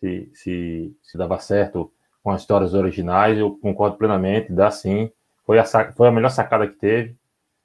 se, 0.00 0.30
se, 0.32 0.96
se 1.02 1.18
dava 1.18 1.38
certo 1.38 1.92
com 2.22 2.30
as 2.30 2.40
histórias 2.40 2.74
originais, 2.74 3.38
eu 3.38 3.58
concordo 3.58 3.96
plenamente, 3.96 4.52
dá 4.52 4.70
sim. 4.70 5.10
Foi 5.50 5.58
a, 5.58 5.64
foi 5.64 6.06
a 6.06 6.12
melhor 6.12 6.28
sacada 6.28 6.68
que 6.68 6.76
teve. 6.76 7.16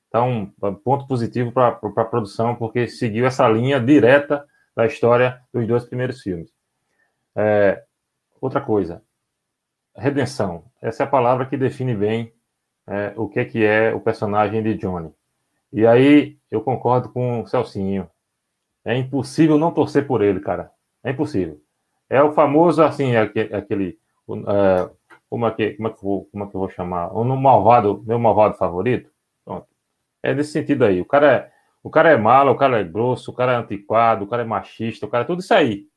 Então, 0.07 0.51
ponto 0.83 1.05
positivo 1.05 1.51
para 1.51 1.67
a 1.67 2.05
produção, 2.05 2.55
porque 2.55 2.87
seguiu 2.87 3.27
essa 3.27 3.47
linha 3.47 3.79
direta 3.79 4.43
da 4.75 4.87
história 4.87 5.39
dos 5.53 5.67
dois 5.67 5.85
primeiros 5.85 6.19
filmes. 6.19 6.51
É, 7.35 7.83
outra 8.41 8.59
coisa, 8.59 9.03
redenção. 9.95 10.65
Essa 10.81 11.03
é 11.03 11.05
a 11.05 11.09
palavra 11.09 11.45
que 11.45 11.55
define 11.55 11.93
bem 11.93 12.33
é, 12.87 13.13
o 13.15 13.29
que, 13.29 13.45
que 13.45 13.63
é 13.63 13.93
o 13.93 13.99
personagem 13.99 14.63
de 14.63 14.73
Johnny. 14.73 15.13
E 15.71 15.85
aí 15.85 16.39
eu 16.49 16.61
concordo 16.61 17.09
com 17.09 17.43
o 17.43 17.45
Celcinho. 17.45 18.09
É 18.83 18.97
impossível 18.97 19.59
não 19.59 19.71
torcer 19.71 20.07
por 20.07 20.23
ele, 20.23 20.39
cara. 20.39 20.71
É 21.03 21.11
impossível. 21.11 21.61
É 22.09 22.23
o 22.23 22.33
famoso, 22.33 22.81
assim, 22.81 23.15
aquele. 23.15 23.99
É, 24.27 24.89
como, 25.29 25.47
é 25.47 25.51
que, 25.51 25.73
como, 25.73 25.87
é 25.87 25.91
que 25.91 26.03
vou, 26.03 26.25
como 26.25 26.43
é 26.43 26.47
que 26.47 26.55
eu 26.55 26.59
vou 26.59 26.69
chamar? 26.69 27.07
O 27.13 27.23
malvado, 27.23 28.03
meu 28.05 28.19
malvado 28.19 28.55
favorito? 28.55 29.09
Pronto. 29.43 29.67
É 30.23 30.33
nesse 30.33 30.51
sentido 30.51 30.85
aí. 30.85 31.01
O 31.01 31.05
cara 31.05 31.31
é, 31.31 31.51
o 31.83 31.89
cara 31.89 32.09
é 32.09 32.17
malo, 32.17 32.51
o 32.51 32.55
cara 32.55 32.79
é 32.79 32.83
grosso, 32.83 33.31
o 33.31 33.33
cara 33.33 33.53
é 33.53 33.55
antiquado, 33.55 34.25
o 34.25 34.27
cara 34.27 34.43
é 34.43 34.45
machista, 34.45 35.05
o 35.05 35.09
cara 35.09 35.23
é 35.23 35.27
tudo 35.27 35.41
isso 35.41 35.53
aí. 35.53 35.87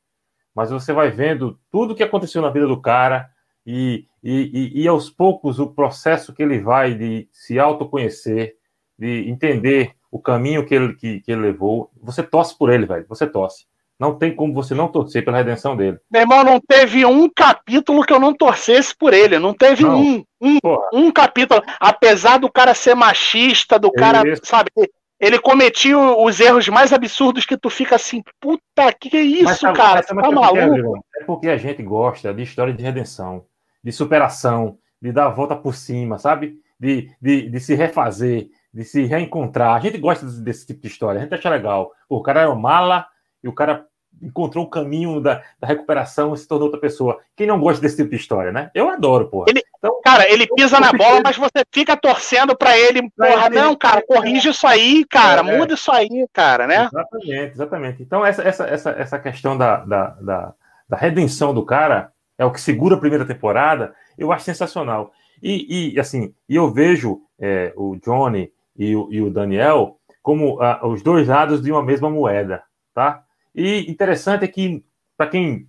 Mas 0.55 0.71
você 0.71 0.93
vai 0.93 1.11
vendo 1.11 1.59
tudo 1.71 1.95
que 1.95 2.03
aconteceu 2.03 2.43
na 2.43 2.51
vida 2.51 2.67
do 2.67 2.81
cara, 2.81 3.31
e, 3.71 4.07
e, 4.23 4.83
e, 4.83 4.89
aos 4.89 5.11
poucos 5.11 5.59
o 5.59 5.67
processo 5.75 6.33
que 6.33 6.43
ele 6.43 6.59
vai 6.59 6.95
de 6.95 7.29
se 7.31 7.59
autoconhecer, 7.59 8.57
de 8.99 9.29
entender 9.29 9.95
o 10.11 10.19
caminho 10.19 10.65
que 10.65 10.75
ele, 10.75 10.95
que, 10.95 11.21
que 11.21 11.31
ele 11.31 11.43
levou, 11.43 11.91
você 12.01 12.23
torce 12.23 12.57
por 12.57 12.71
ele, 12.71 12.87
velho, 12.87 13.05
você 13.07 13.27
torce. 13.27 13.67
Não 13.99 14.15
tem 14.17 14.35
como 14.35 14.55
você 14.55 14.75
não 14.75 14.89
torcer 14.89 15.25
pela 15.25 15.39
redenção 15.39 15.77
dele. 15.77 15.99
Meu 16.11 16.23
irmão, 16.23 16.45
não 16.45 16.61
teve 16.61 17.05
um 17.05 17.29
capítulo 17.29 18.05
que 18.05 18.13
eu 18.13 18.21
não 18.21 18.33
torcesse 18.33 18.95
por 18.97 19.13
ele. 19.13 19.39
Não 19.39 19.53
teve 19.53 19.83
não. 19.83 20.01
um, 20.01 20.25
um, 20.41 20.59
um 20.93 21.11
capítulo. 21.11 21.61
Apesar 21.81 22.39
do 22.39 22.51
cara 22.51 22.75
ser 22.75 22.95
machista, 22.95 23.79
do 23.79 23.91
cara, 23.91 24.23
sabe, 24.45 24.71
ele 25.19 25.39
cometia 25.41 25.99
os 25.99 26.39
erros 26.39 26.69
mais 26.69 26.93
absurdos 26.93 27.45
que 27.45 27.57
tu 27.57 27.69
fica 27.69 27.97
assim, 27.97 28.23
puta, 28.41 28.93
que, 29.01 29.17
é 29.17 29.21
isso, 29.21 29.45
mas, 29.45 29.77
cara? 29.77 29.95
Mas, 29.95 30.07
tá 30.07 30.31
maluco? 30.31 31.05
É 31.21 31.25
porque 31.25 31.49
a 31.49 31.57
gente 31.57 31.83
gosta 31.83 32.33
de 32.33 32.43
história 32.43 32.73
de 32.73 32.83
redenção 32.83 33.45
de 33.83 33.93
superação, 33.93 34.79
de 35.01 35.13
dar 35.13 35.27
a 35.27 35.31
volta 35.31 35.57
por 35.57 35.75
cima, 35.75 36.19
sabe? 36.19 36.59
De, 36.79 37.11
de, 37.21 37.49
de 37.49 37.61
se 37.61 37.75
refazer, 37.75 38.49
de 38.73 38.85
se 38.85 39.05
reencontrar. 39.05 39.75
A 39.75 39.81
gente 39.81 39.99
gosta 39.99 40.27
desse 40.27 40.67
tipo 40.67 40.83
de 40.83 40.89
história, 40.89 41.21
a 41.21 41.23
gente 41.23 41.35
acha 41.35 41.51
legal. 41.51 41.93
o 42.09 42.23
cara 42.23 42.43
é 42.43 42.49
um 42.49 42.59
mala 42.59 43.07
e 43.43 43.49
o 43.49 43.53
cara 43.53 43.87
encontrou 44.21 44.65
o 44.65 44.71
caminho 44.71 45.21
da, 45.21 45.43
da 45.61 45.67
recuperação 45.67 46.35
e 46.35 46.39
se 46.39 46.49
tornou 46.49 46.67
outra 46.67 46.81
pessoa. 46.81 47.21
Quem 47.37 47.47
não 47.47 47.61
gosta 47.61 47.81
desse 47.81 47.97
tipo 47.97 48.11
de 48.11 48.17
história, 48.17 48.51
né? 48.51 48.71
Eu 48.75 48.89
adoro, 48.89 49.29
porra. 49.29 49.47
Ele, 49.49 49.63
então, 49.77 50.01
cara, 50.03 50.29
ele 50.29 50.47
pisa 50.47 50.81
na 50.81 50.93
bola, 50.93 51.21
mas 51.23 51.37
você 51.37 51.65
fica 51.71 51.97
torcendo 51.97 52.57
para 52.57 52.77
ele, 52.77 53.09
porra, 53.17 53.49
não, 53.49 53.77
cara, 53.77 54.03
corrige 54.03 54.49
isso 54.49 54.67
aí, 54.67 55.05
cara, 55.05 55.49
é, 55.49 55.59
muda 55.59 55.75
isso 55.75 55.93
aí, 55.93 56.27
cara, 56.33 56.67
né? 56.67 56.89
Exatamente, 56.93 57.53
exatamente. 57.53 58.03
Então, 58.03 58.27
essa, 58.27 58.43
essa, 58.43 58.67
essa, 58.67 58.91
essa 58.91 59.19
questão 59.19 59.57
da, 59.57 59.77
da, 59.85 60.07
da, 60.21 60.55
da 60.89 60.97
redenção 60.97 61.55
do 61.55 61.65
cara 61.65 62.11
é 62.37 62.45
o 62.45 62.51
que 62.51 62.61
segura 62.61 62.97
a 62.97 63.01
primeira 63.01 63.25
temporada, 63.25 63.95
eu 64.17 64.33
acho 64.33 64.45
sensacional. 64.45 65.13
E, 65.41 65.95
e 65.95 66.01
assim, 66.01 66.35
e 66.49 66.57
eu 66.57 66.73
vejo 66.73 67.21
é, 67.39 67.73
o 67.77 67.97
Johnny 67.97 68.51
e 68.77 68.97
o, 68.97 69.09
e 69.13 69.23
o 69.23 69.31
Daniel 69.31 69.97
como 70.23 70.61
ah, 70.61 70.87
os 70.87 71.03
dois 71.03 71.29
lados 71.29 71.63
de 71.63 71.71
uma 71.71 71.83
mesma 71.83 72.11
moeda, 72.11 72.63
tá? 72.93 73.23
E 73.59 73.91
interessante 73.91 74.45
é 74.45 74.49
que, 74.49 74.85
para 75.17 75.29
quem 75.29 75.67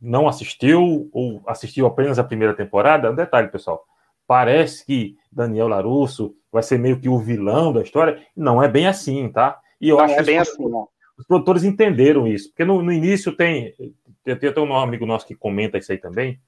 não 0.00 0.26
assistiu 0.26 1.10
ou 1.12 1.42
assistiu 1.46 1.86
apenas 1.86 2.18
a 2.18 2.24
primeira 2.24 2.54
temporada, 2.54 3.10
um 3.10 3.14
detalhe, 3.14 3.48
pessoal, 3.48 3.84
parece 4.26 4.86
que 4.86 5.16
Daniel 5.30 5.68
Larusso 5.68 6.34
vai 6.50 6.62
ser 6.62 6.78
meio 6.78 6.98
que 6.98 7.08
o 7.08 7.18
vilão 7.18 7.72
da 7.72 7.82
história. 7.82 8.24
Não 8.34 8.62
é 8.62 8.68
bem 8.68 8.86
assim, 8.86 9.28
tá? 9.30 9.60
E 9.80 9.88
eu 9.88 9.98
não 9.98 10.04
acho 10.04 10.14
é 10.14 10.22
bem 10.22 10.38
assim, 10.38 10.68
não. 10.68 10.88
Os 11.18 11.26
produtores 11.26 11.64
entenderam 11.64 12.26
isso, 12.26 12.48
porque 12.48 12.64
no, 12.64 12.80
no 12.80 12.90
início 12.90 13.36
tem, 13.36 13.74
tem, 14.24 14.36
tem 14.36 14.48
até 14.48 14.60
um 14.60 14.74
amigo 14.74 15.04
nosso 15.04 15.26
que 15.26 15.34
comenta 15.34 15.76
isso 15.76 15.92
aí 15.92 15.98
também, 15.98 16.40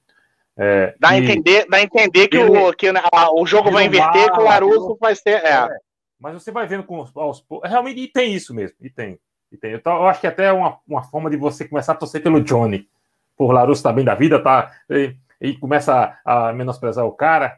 é, 0.55 0.95
dá, 0.99 1.09
a 1.09 1.17
entender, 1.17 1.65
dá 1.67 1.77
a 1.77 1.81
entender 1.81 2.27
que, 2.27 2.37
o, 2.37 2.73
que 2.73 2.87
o 2.89 3.45
jogo 3.45 3.71
vai 3.71 3.85
inverter, 3.85 4.31
que 4.31 4.39
o 4.39 4.43
Larusso 4.43 4.97
vai 4.99 5.15
ser. 5.15 5.43
É. 5.43 5.49
É, 5.49 5.69
mas 6.19 6.35
você 6.35 6.51
vai 6.51 6.67
vendo 6.67 6.83
com 6.83 6.99
os, 6.99 7.15
aos 7.15 7.43
Realmente, 7.63 8.01
e 8.01 8.07
tem 8.07 8.33
isso 8.33 8.53
mesmo. 8.53 8.77
E 8.81 8.89
tem. 8.89 9.19
Então, 9.61 9.95
eu 9.97 10.07
acho 10.07 10.21
que 10.21 10.27
até 10.27 10.45
é 10.45 10.51
uma, 10.51 10.77
uma 10.87 11.03
forma 11.03 11.29
de 11.29 11.37
você 11.37 11.67
começar 11.67 11.93
a 11.93 11.95
torcer 11.95 12.21
pelo 12.21 12.41
Johnny. 12.41 12.87
Por 13.37 13.51
Larusso 13.51 13.83
tá 13.83 13.91
bem 13.91 14.05
da 14.05 14.15
vida, 14.15 14.39
tá? 14.39 14.71
E, 14.89 15.15
e 15.41 15.57
começa 15.57 16.17
a, 16.25 16.49
a, 16.49 16.53
menosprezar 16.53 17.05
o 17.05 17.11
cara. 17.11 17.57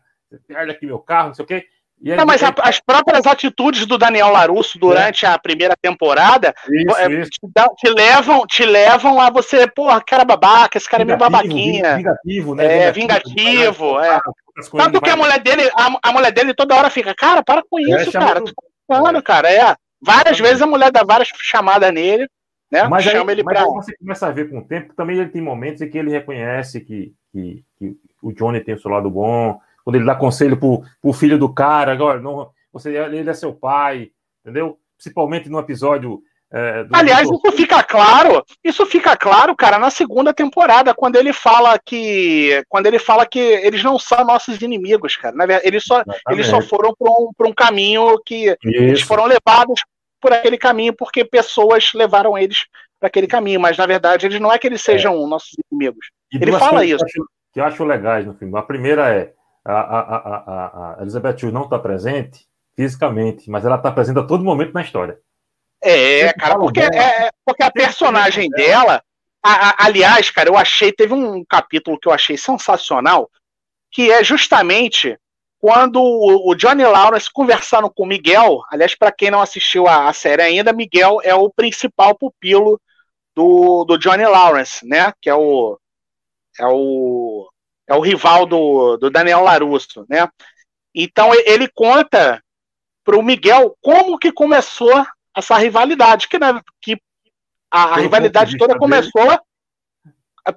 Olha 0.56 0.72
aqui 0.72 0.86
meu 0.86 1.00
carro, 1.00 1.28
não 1.28 1.34
sei 1.34 1.46
o 1.46 1.48
quê. 1.48 1.66
Não, 2.02 2.26
mas 2.26 2.44
a, 2.44 2.54
as 2.62 2.80
próprias 2.80 3.26
atitudes 3.26 3.86
do 3.86 3.98
Daniel 3.98 4.30
Larusso 4.30 4.78
durante 4.78 5.26
é. 5.26 5.30
a 5.30 5.40
primeira 5.40 5.76
temporada 5.82 6.54
isso, 6.70 6.98
é, 6.98 7.12
isso. 7.14 7.32
Te, 7.32 7.40
dá, 7.56 7.70
te, 7.70 7.90
levam, 7.90 8.46
te 8.46 8.66
levam 8.66 9.20
a 9.20 9.30
você, 9.30 9.66
porra, 9.66 10.04
cara 10.04 10.26
babaca, 10.26 10.78
esse 10.78 10.90
cara 10.90 11.04
é 11.04 11.06
meio 11.06 11.18
babaquinha. 11.18 11.96
Vingativo, 11.96 12.54
né? 12.54 12.66
É, 12.66 12.92
vingativo, 12.92 13.36
vingativo 13.36 14.00
é. 14.02 14.20
Tanto 14.72 15.02
que 15.02 15.10
a 15.10 15.16
mulher 15.16 15.40
dele, 15.40 15.70
a, 15.74 16.10
a, 16.10 16.12
mulher 16.12 16.32
dele 16.32 16.54
toda 16.54 16.76
hora 16.76 16.90
fica, 16.90 17.16
cara, 17.16 17.42
para 17.42 17.64
com 17.64 17.80
é, 17.80 18.02
isso, 18.02 18.12
cara. 18.12 18.42
Tu 18.42 18.54
tá 18.88 19.22
cara, 19.22 19.52
é. 19.52 19.76
Várias 20.06 20.40
vezes 20.40 20.62
a 20.62 20.68
mulher 20.68 20.92
dá 20.92 21.04
várias 21.04 21.30
chamadas 21.42 21.92
nele, 21.94 22.28
né? 22.72 22.88
Mas 22.88 23.04
chama 23.04 23.32
aí, 23.32 23.36
ele 23.38 23.44
mas 23.44 23.58
pra... 23.58 23.66
você 23.66 23.96
começa 23.98 24.28
a 24.28 24.32
ver 24.32 24.50
com 24.50 24.60
o 24.60 24.66
tempo, 24.66 24.94
também 24.94 25.18
ele 25.18 25.30
tem 25.30 25.42
momentos 25.42 25.82
em 25.82 25.90
que 25.90 25.98
ele 25.98 26.12
reconhece 26.12 26.82
que, 26.82 27.14
que, 27.32 27.64
que 27.78 27.98
o 28.22 28.32
Johnny 28.32 28.60
tem 28.60 28.76
o 28.76 28.80
seu 28.80 28.92
lado 28.92 29.10
bom, 29.10 29.60
quando 29.84 29.96
ele 29.96 30.06
dá 30.06 30.16
conselho 30.16 30.58
pro, 30.58 30.84
pro 31.02 31.14
filho 31.14 31.38
do 31.38 31.54
cara, 31.54 31.92
agora, 31.92 32.20
não, 32.20 32.50
você, 32.72 32.96
ele 32.96 33.30
é 33.30 33.34
seu 33.34 33.54
pai, 33.54 34.12
entendeu? 34.44 34.78
Principalmente 34.98 35.50
no 35.50 35.60
episódio 35.60 36.22
é, 36.58 36.86
Aliás, 36.94 37.28
isso 37.28 37.52
fica 37.58 37.84
claro, 37.84 38.42
isso 38.64 38.86
fica 38.86 39.18
claro, 39.18 39.56
cara, 39.56 39.78
na 39.78 39.90
segunda 39.90 40.34
temporada, 40.34 40.94
quando 40.94 41.18
ele 41.18 41.34
fala 41.34 41.78
que. 41.84 42.64
Quando 42.70 42.86
ele 42.86 43.00
fala 43.00 43.26
que 43.26 43.40
eles 43.40 43.84
não 43.84 44.00
são 44.00 44.24
nossos 44.24 44.62
inimigos, 44.62 45.18
cara. 45.18 45.36
Na 45.36 45.46
verdade, 45.46 45.68
eles 45.68 45.84
só, 45.84 46.02
eles 46.30 46.48
só 46.48 46.62
foram 46.62 46.94
para 46.98 47.12
um, 47.12 47.32
um 47.50 47.54
caminho 47.54 48.18
que 48.26 48.52
isso. 48.52 48.58
eles 48.64 49.02
foram 49.02 49.26
levados 49.26 49.82
por 50.26 50.34
aquele 50.34 50.58
caminho, 50.58 50.92
porque 50.92 51.24
pessoas 51.24 51.92
levaram 51.94 52.36
eles 52.36 52.66
para 53.00 53.08
aquele 53.08 53.28
caminho. 53.28 53.60
Mas 53.60 53.78
na 53.78 53.86
verdade, 53.86 54.26
eles 54.26 54.42
não 54.42 54.52
é 54.52 54.58
que 54.58 54.66
eles 54.66 54.82
é. 54.82 54.84
sejam 54.94 55.14
é. 55.14 55.28
nossos 55.28 55.52
inimigos. 55.72 56.10
E 56.34 56.38
ele 56.38 56.52
fala 56.54 56.84
isso. 56.84 57.06
Que 57.06 57.20
eu, 57.20 57.22
acho, 57.24 57.30
que 57.54 57.60
eu 57.60 57.64
acho 57.66 57.84
legais 57.84 58.26
no 58.26 58.34
filme. 58.34 58.58
A 58.58 58.64
primeira 58.64 59.14
é 59.14 59.34
a, 59.64 59.74
a, 59.74 60.00
a, 60.00 60.96
a 60.98 61.02
Elizabeth 61.02 61.38
Shue 61.38 61.52
não 61.52 61.66
está 61.66 61.78
presente 61.78 62.48
fisicamente, 62.76 63.50
mas 63.52 63.66
ela 63.66 63.76
está 63.76 63.92
presente 63.92 64.18
a 64.18 64.24
todo 64.24 64.44
momento 64.44 64.74
na 64.74 64.82
história. 64.82 65.20
É, 65.80 66.34
cara, 66.34 66.58
porque, 66.58 66.80
é, 66.80 67.30
porque 67.46 67.62
a 67.62 67.70
personagem 67.70 68.50
dela. 68.50 69.04
Aliás, 69.44 70.32
cara, 70.32 70.50
eu 70.50 70.58
achei. 70.58 70.92
Teve 70.92 71.14
um 71.14 71.46
capítulo 71.46 72.00
que 72.00 72.08
eu 72.08 72.12
achei 72.12 72.36
sensacional, 72.36 73.30
que 73.92 74.12
é 74.12 74.24
justamente 74.24 75.16
quando 75.60 76.02
o, 76.02 76.54
Johnny 76.56 76.84
Lawrence 76.84 77.28
conversando 77.32 77.90
com 77.90 78.04
o 78.04 78.08
Miguel. 78.08 78.62
Aliás, 78.72 78.96
para 78.96 79.12
quem 79.12 79.32
não 79.32 79.42
assistiu 79.42 79.88
a, 79.88 80.08
a, 80.10 80.14
série 80.14 80.42
ainda, 80.42 80.74
Miguel 80.74 81.20
é 81.24 81.34
o 81.34 81.50
principal 81.50 82.16
pupilo 82.16 82.80
do, 83.36 83.84
do 83.86 83.98
Johnny 83.98 84.26
Lawrence, 84.26 84.86
né? 84.88 85.12
Que 85.22 85.30
é 85.30 85.36
o. 85.36 85.80
É 86.60 86.66
o, 86.68 87.50
é 87.88 87.94
o 87.96 88.00
rival 88.00 88.46
do, 88.46 88.98
do 88.98 89.10
Daniel 89.10 89.42
Larusso, 89.42 90.06
né? 90.10 90.30
Então 90.94 91.32
ele 91.46 91.68
conta 91.68 92.42
para 93.04 93.18
o 93.18 93.24
Miguel 93.24 93.76
como 93.82 94.18
que 94.18 94.32
começou 94.32 95.06
essa 95.36 95.58
rivalidade, 95.58 96.30
que, 96.30 96.40
né, 96.40 96.62
que 96.82 96.98
a, 97.70 97.96
a 97.96 97.98
rivalidade 97.98 98.58
toda 98.58 98.78
começou, 98.78 99.28
dele. 99.28 99.40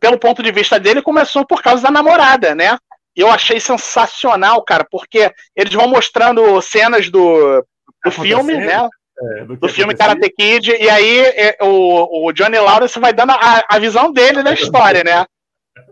pelo 0.00 0.18
ponto 0.18 0.42
de 0.42 0.52
vista 0.52 0.78
dele, 0.78 1.02
começou 1.02 1.44
por 1.44 1.60
causa 1.60 1.82
da 1.82 1.90
namorada, 1.90 2.54
né? 2.54 2.78
Eu 3.18 3.30
achei 3.30 3.58
sensacional, 3.58 4.62
cara, 4.62 4.86
porque 4.88 5.32
eles 5.56 5.72
vão 5.74 5.88
mostrando 5.88 6.60
cenas 6.62 7.10
do, 7.10 7.64
do 8.04 8.10
filme, 8.10 8.56
né? 8.56 8.88
É, 9.20 9.44
do, 9.44 9.56
do 9.56 9.68
filme 9.68 9.96
Karate 9.96 10.30
Kid, 10.30 10.70
e 10.70 10.88
aí 10.88 11.20
é, 11.20 11.58
o, 11.60 12.28
o 12.28 12.32
Johnny 12.32 12.56
Lawrence 12.56 13.00
vai 13.00 13.12
dando 13.12 13.32
a, 13.32 13.64
a 13.68 13.78
visão 13.80 14.12
dele 14.12 14.44
da 14.44 14.52
história, 14.52 15.02
né? 15.02 15.26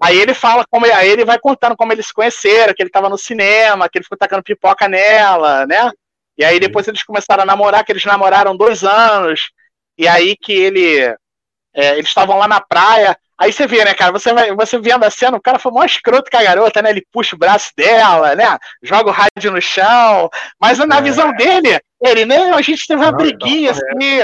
Aí 0.00 0.16
ele 0.16 0.34
fala 0.34 0.64
como 0.70 0.86
aí 0.86 1.08
ele 1.08 1.24
vai 1.24 1.38
contando 1.38 1.76
como 1.76 1.92
eles 1.92 2.06
se 2.06 2.14
conheceram, 2.14 2.72
que 2.74 2.82
ele 2.82 2.90
tava 2.90 3.08
no 3.08 3.18
cinema, 3.18 3.88
que 3.88 3.98
ele 3.98 4.04
ficou 4.04 4.18
tacando 4.18 4.42
pipoca 4.42 4.88
nela, 4.88 5.66
né? 5.66 5.90
E 6.38 6.44
aí 6.44 6.60
depois 6.60 6.86
eles 6.86 7.02
começaram 7.02 7.42
a 7.42 7.46
namorar, 7.46 7.84
que 7.84 7.90
eles 7.90 8.04
namoraram 8.04 8.56
dois 8.56 8.84
anos. 8.84 9.50
E 9.98 10.06
aí 10.06 10.36
que 10.36 10.52
ele. 10.52 11.00
É, 11.74 11.94
eles 11.94 12.08
estavam 12.08 12.38
lá 12.38 12.46
na 12.46 12.60
praia. 12.60 13.18
Aí 13.38 13.52
você 13.52 13.66
vê, 13.66 13.84
né, 13.84 13.92
cara? 13.92 14.12
Você, 14.12 14.32
vai, 14.32 14.54
você 14.54 14.78
vendo 14.78 15.04
a 15.04 15.10
cena, 15.10 15.36
o 15.36 15.42
cara 15.42 15.58
foi 15.58 15.70
mó 15.70 15.84
escroto 15.84 16.30
com 16.30 16.36
a 16.38 16.42
garota, 16.42 16.80
né? 16.80 16.90
Ele 16.90 17.06
puxa 17.12 17.36
o 17.36 17.38
braço 17.38 17.70
dela, 17.76 18.34
né? 18.34 18.58
Joga 18.82 19.10
o 19.10 19.12
rádio 19.12 19.50
no 19.50 19.60
chão. 19.60 20.30
Mas 20.58 20.78
na 20.78 20.98
é. 20.98 21.02
visão 21.02 21.32
dele, 21.34 21.78
ele, 22.02 22.24
né? 22.24 22.50
A 22.52 22.62
gente 22.62 22.86
teve 22.86 23.02
uma 23.02 23.10
não, 23.10 23.18
briguinha, 23.18 23.72
não, 23.72 23.78
assim. 23.78 24.20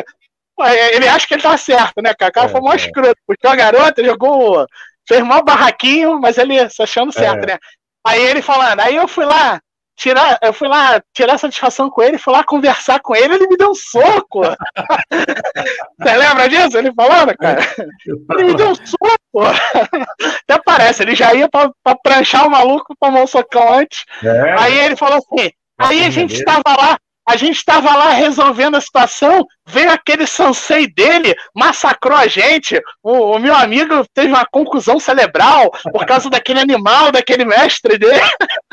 É. 0.60 0.96
Ele 0.96 1.08
acha 1.08 1.26
que 1.26 1.34
ele 1.34 1.42
tá 1.42 1.56
certo, 1.56 2.00
né, 2.02 2.14
cara? 2.14 2.30
O 2.30 2.32
cara 2.32 2.46
é, 2.46 2.50
foi 2.50 2.60
mó 2.60 2.72
é. 2.72 2.76
escroto. 2.76 3.20
Puxou 3.26 3.50
a 3.50 3.56
garota, 3.56 4.04
jogou. 4.04 4.66
Fez 5.06 5.22
mó 5.22 5.42
barraquinho, 5.42 6.18
mas 6.18 6.38
ele 6.38 6.68
se 6.70 6.82
achando 6.82 7.12
certo, 7.12 7.44
é. 7.44 7.52
né? 7.52 7.58
Aí 8.06 8.20
ele 8.20 8.42
falando, 8.42 8.80
aí 8.80 8.96
eu 8.96 9.06
fui 9.06 9.24
lá, 9.24 9.60
tirar, 10.02 10.36
eu 10.42 10.52
fui 10.52 10.66
lá 10.66 11.00
tirar 11.14 11.38
satisfação 11.38 11.88
com 11.88 12.02
ele, 12.02 12.18
fui 12.18 12.32
lá 12.32 12.42
conversar 12.42 12.98
com 13.00 13.14
ele, 13.14 13.34
ele 13.34 13.46
me 13.46 13.56
deu 13.56 13.70
um 13.70 13.74
soco. 13.74 14.42
Você 16.00 16.16
lembra 16.16 16.48
disso? 16.48 16.76
Ele 16.76 16.92
falando, 16.92 17.36
cara? 17.36 17.60
Ele 18.30 18.44
me 18.44 18.54
deu 18.54 18.70
um 18.70 18.74
soco. 18.74 19.20
Até 20.42 20.60
parece, 20.64 21.02
ele 21.02 21.14
já 21.14 21.32
ia 21.32 21.48
pra, 21.48 21.70
pra 21.84 21.94
pranchar 21.94 22.46
o 22.46 22.50
maluco, 22.50 22.96
tomar 23.00 23.22
um 23.22 23.26
socão 23.26 23.74
antes. 23.74 24.04
É. 24.22 24.54
Aí 24.58 24.78
ele 24.78 24.96
falou 24.96 25.18
assim, 25.18 25.50
aí 25.78 26.04
a 26.04 26.10
gente 26.10 26.34
estava 26.34 26.76
lá, 26.76 26.98
a 27.24 27.36
gente 27.36 27.56
estava 27.56 27.94
lá 27.94 28.10
resolvendo 28.10 28.76
a 28.76 28.80
situação, 28.80 29.46
veio 29.66 29.92
aquele 29.92 30.26
sensei 30.26 30.92
dele, 30.92 31.34
massacrou 31.54 32.18
a 32.18 32.26
gente. 32.26 32.82
O, 33.00 33.36
o, 33.36 33.38
meu 33.38 33.54
amigo 33.54 34.04
teve 34.12 34.28
uma 34.28 34.46
conclusão 34.50 34.98
cerebral 34.98 35.70
por 35.92 36.04
causa 36.04 36.28
daquele 36.28 36.58
animal, 36.58 37.12
daquele 37.12 37.44
mestre 37.44 37.96
dele. 37.96 38.20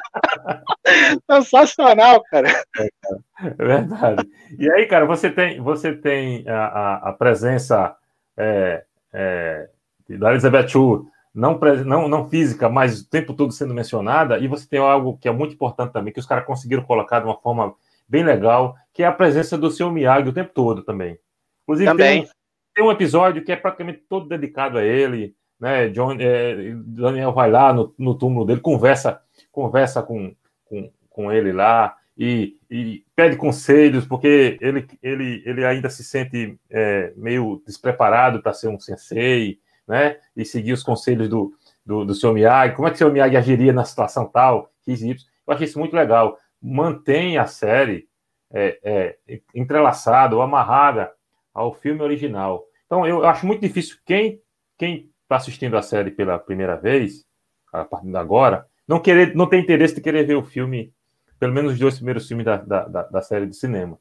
Sensacional, 1.29 2.23
cara. 2.23 2.49
É, 2.49 2.89
cara. 3.01 3.23
É 3.41 3.63
verdade. 3.63 4.29
E 4.57 4.71
aí, 4.71 4.85
cara, 4.85 5.05
você 5.05 5.29
tem, 5.29 5.61
você 5.61 5.93
tem 5.93 6.47
a, 6.47 7.09
a, 7.09 7.13
presença 7.13 7.95
é, 8.37 8.83
é, 9.13 9.69
da 10.09 10.31
Elizabeth 10.31 10.67
Chu, 10.67 11.07
não, 11.33 11.59
não, 11.85 12.07
não 12.07 12.29
física, 12.29 12.67
mas 12.67 13.01
o 13.01 13.09
tempo 13.09 13.33
todo 13.33 13.51
sendo 13.51 13.73
mencionada, 13.73 14.39
e 14.39 14.47
você 14.47 14.67
tem 14.67 14.79
algo 14.79 15.17
que 15.17 15.27
é 15.27 15.31
muito 15.31 15.53
importante 15.53 15.93
também, 15.93 16.11
que 16.11 16.19
os 16.19 16.25
caras 16.25 16.45
conseguiram 16.45 16.83
colocar 16.83 17.19
de 17.19 17.25
uma 17.25 17.37
forma 17.37 17.73
bem 18.07 18.23
legal, 18.23 18.75
que 18.93 19.03
é 19.03 19.05
a 19.05 19.11
presença 19.11 19.57
do 19.57 19.69
seu 19.69 19.91
Miyagi 19.91 20.27
o 20.27 20.33
tempo 20.33 20.51
todo 20.53 20.83
também. 20.83 21.17
Inclusive, 21.63 21.89
também. 21.89 22.23
Tem, 22.23 22.31
tem 22.75 22.83
um 22.83 22.91
episódio 22.91 23.43
que 23.43 23.51
é 23.51 23.55
praticamente 23.55 24.03
todo 24.09 24.27
dedicado 24.27 24.79
a 24.79 24.83
ele, 24.83 25.35
né? 25.59 25.89
John, 25.89 26.15
é, 26.19 26.73
Daniel 26.75 27.31
vai 27.31 27.51
lá 27.51 27.71
no, 27.71 27.93
no 27.97 28.15
túmulo 28.15 28.45
dele, 28.45 28.61
conversa, 28.61 29.21
conversa 29.61 30.01
com, 30.01 30.33
com, 30.65 30.91
com 31.09 31.31
ele 31.31 31.51
lá 31.51 31.95
e, 32.17 32.57
e, 32.69 33.03
pede 33.15 33.35
conselhos, 33.35 34.05
porque 34.05 34.57
ele, 34.61 34.87
ele, 35.01 35.43
ele 35.45 35.65
ainda 35.65 35.89
se 35.89 36.03
sente 36.03 36.57
é, 36.69 37.13
meio 37.15 37.61
despreparado 37.65 38.41
para 38.41 38.53
ser 38.53 38.67
um 38.67 38.79
sensei, 38.79 39.59
né? 39.87 40.17
E 40.35 40.45
seguir 40.45 40.73
os 40.73 40.83
conselhos 40.83 41.27
do, 41.27 41.53
do, 41.85 42.05
do 42.05 42.15
seu 42.15 42.33
Miyagi. 42.33 42.75
Como 42.75 42.87
é 42.87 42.91
que 42.91 42.95
o 42.95 42.97
seu 42.97 43.11
Miyagi 43.11 43.37
agiria 43.37 43.73
na 43.73 43.85
situação 43.85 44.25
tal? 44.25 44.71
Eu 44.87 45.15
achei 45.47 45.65
isso 45.65 45.79
muito 45.79 45.95
legal 45.95 46.37
mantém 46.61 47.37
a 47.37 47.45
série 47.45 48.07
é, 48.51 48.79
é, 48.83 49.41
entrelaçada 49.55 50.35
ou 50.35 50.41
amarrada 50.41 51.11
ao 51.53 51.73
filme 51.73 52.01
original. 52.01 52.65
Então, 52.85 53.05
eu 53.05 53.25
acho 53.25 53.45
muito 53.45 53.61
difícil 53.61 53.97
quem 54.05 54.41
quem 54.77 55.09
está 55.23 55.35
assistindo 55.35 55.77
a 55.77 55.81
série 55.81 56.09
pela 56.09 56.39
primeira 56.39 56.75
vez, 56.77 57.25
a 57.71 57.83
partir 57.83 58.07
de 58.07 58.17
agora, 58.17 58.65
não 58.89 58.99
querer, 58.99 59.35
não 59.35 59.45
tem 59.45 59.61
interesse 59.61 59.93
de 59.93 60.01
querer 60.01 60.25
ver 60.25 60.33
o 60.33 60.43
filme, 60.43 60.91
pelo 61.39 61.53
menos 61.53 61.73
os 61.73 61.79
dois 61.79 61.97
primeiros 61.97 62.27
filmes 62.27 62.43
da, 62.43 62.57
da, 62.57 62.85
da, 62.85 63.03
da 63.03 63.21
série 63.21 63.45
de 63.45 63.55
cinema. 63.55 63.99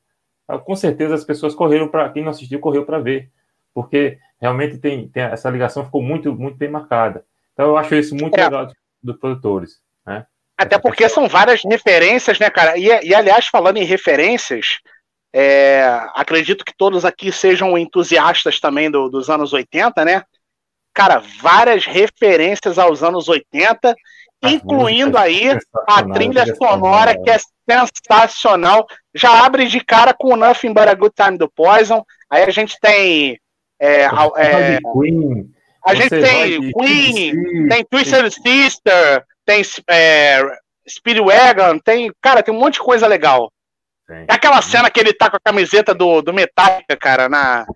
Ah, 0.49 0.59
com 0.59 0.75
certeza 0.75 1.15
as 1.15 1.25
pessoas 1.25 1.55
correram 1.55 1.89
para 1.89 2.09
quem 2.09 2.23
não 2.23 2.31
assistiu 2.31 2.59
correu 2.59 2.87
para 2.87 2.99
ver, 2.99 3.31
porque 3.75 4.19
realmente 4.41 4.79
tem, 4.79 5.07
tem, 5.09 5.25
essa 5.25 5.51
ligação 5.51 5.85
ficou 5.85 6.03
muito 6.03 6.35
muito 6.35 6.57
bem 6.57 6.71
marcada. 6.71 7.23
Então 7.53 7.67
eu 7.67 7.77
acho 7.77 7.95
isso 7.97 8.15
muito 8.15 8.35
é. 8.39 8.45
legal 8.45 8.73
dos 9.03 9.17
produtores, 9.19 9.79
né? 10.07 10.25
Até 10.57 10.79
porque 10.79 11.07
são 11.09 11.29
várias 11.29 11.63
referências, 11.63 12.39
né, 12.39 12.49
cara? 12.49 12.79
E, 12.79 12.87
e 12.87 13.15
aliás, 13.15 13.47
falando 13.47 13.77
em 13.77 13.85
referências, 13.85 14.81
é, 15.33 15.83
acredito 16.15 16.65
que 16.65 16.75
todos 16.77 17.05
aqui 17.05 17.31
sejam 17.31 17.77
entusiastas 17.77 18.59
também 18.59 18.91
do, 18.91 19.09
dos 19.11 19.29
anos 19.29 19.53
80, 19.53 20.05
né? 20.05 20.23
Cara, 20.95 21.23
várias 21.41 21.85
referências 21.85 22.79
aos 22.79 23.03
anos 23.03 23.29
80, 23.29 23.95
incluindo 24.43 25.19
aí 25.19 25.59
a 25.87 26.03
trilha 26.03 26.55
sonora, 26.55 27.17
que 27.21 27.31
é 27.31 27.39
sensacional. 27.69 28.87
Já 29.15 29.45
abre 29.45 29.67
de 29.67 29.81
cara 29.81 30.15
com 30.15 30.33
o 30.33 30.37
Nothing 30.37 30.73
But 30.73 30.89
a 30.89 30.95
Good 30.95 31.15
Time 31.15 31.39
do 31.39 31.51
Poison. 31.51 32.05
Aí 32.31 32.45
a 32.45 32.51
gente 32.51 32.79
tem. 32.81 33.39
É, 33.81 34.03
é, 34.03 34.79
a 35.87 35.95
gente 35.95 36.11
tem 36.11 36.73
Queen, 36.73 37.69
tem 37.69 37.85
Twisted 37.85 38.31
Sister, 38.31 39.25
tem 39.47 39.63
é, 39.89 40.43
Speedwagon, 40.89 41.79
tem. 41.79 42.11
Cara, 42.21 42.43
tem 42.43 42.53
um 42.53 42.59
monte 42.59 42.75
de 42.75 42.81
coisa 42.81 43.07
legal. 43.07 43.53
É 44.11 44.35
aquela 44.35 44.63
cena 44.63 44.91
que 44.91 44.99
ele 44.99 45.13
tá 45.13 45.29
com 45.29 45.37
a 45.37 45.41
camiseta 45.41 45.95
do, 45.95 46.23
do 46.23 46.33
Metallica, 46.33 46.97
cara, 46.97 47.29
na, 47.29 47.67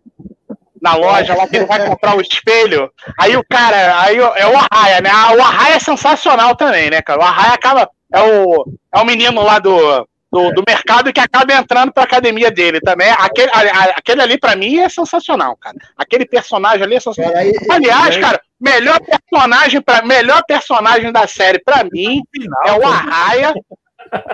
na 0.83 0.97
loja 0.97 1.35
lá 1.35 1.47
que 1.47 1.57
ele 1.57 1.65
vai 1.65 1.87
comprar 1.87 2.17
o 2.17 2.21
espelho. 2.21 2.91
Aí 3.19 3.37
o 3.37 3.45
cara, 3.49 4.01
aí 4.01 4.17
é 4.19 4.47
o 4.49 4.57
Arraia, 4.57 5.01
né? 5.01 5.11
Ah, 5.12 5.33
o 5.33 5.41
Arraia 5.41 5.77
é 5.77 5.79
sensacional 5.79 6.57
também, 6.57 6.91
né, 6.91 7.01
cara? 7.01 7.21
O 7.21 7.25
Arraia 7.25 7.55
acaba. 7.55 7.89
É 8.12 8.21
o, 8.21 8.67
é 8.93 8.99
o 8.99 9.07
menino 9.07 9.43
lá 9.43 9.59
do, 9.59 10.07
do, 10.31 10.51
do 10.53 10.65
mercado 10.67 11.12
que 11.12 11.21
acaba 11.21 11.55
entrando 11.55 11.93
pra 11.93 12.03
academia 12.03 12.51
dele 12.51 12.81
também. 12.81 13.11
Aquele, 13.11 13.51
a, 13.53 13.85
aquele 13.97 14.23
ali, 14.23 14.39
pra 14.39 14.57
mim, 14.57 14.81
é 14.81 14.89
sensacional, 14.89 15.57
cara. 15.57 15.77
Aquele 15.97 16.27
personagem 16.27 16.83
ali 16.83 16.97
é 16.97 17.01
sensacional. 17.01 17.37
Aí, 17.37 17.53
Aliás, 17.71 18.17
cara, 18.17 18.41
melhor 18.61 18.99
personagem, 19.01 19.81
pra, 19.81 20.03
melhor 20.03 20.43
personagem 20.47 21.12
da 21.12 21.27
série, 21.29 21.61
pra 21.61 21.85
mim, 21.85 22.21
é 22.67 22.73
o 22.73 22.87
Arraia. 22.87 23.55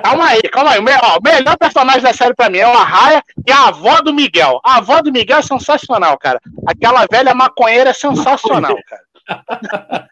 Calma 0.02 0.26
aí, 0.28 0.42
calma 0.42 0.72
aí. 0.72 0.78
O 0.78 1.22
melhor 1.22 1.56
personagem 1.58 2.02
da 2.02 2.12
série 2.12 2.34
pra 2.34 2.50
mim 2.50 2.58
é 2.58 2.66
o 2.66 2.72
Arraia 2.72 3.22
e 3.46 3.52
a 3.52 3.68
avó 3.68 4.00
do 4.00 4.12
Miguel. 4.12 4.60
A 4.64 4.78
avó 4.78 5.00
do 5.00 5.12
Miguel 5.12 5.38
é 5.38 5.42
sensacional, 5.42 6.18
cara. 6.18 6.40
Aquela 6.66 7.06
velha 7.10 7.34
maconheira 7.34 7.90
é 7.90 7.94
sensacional, 7.94 8.76
cara. 8.88 10.08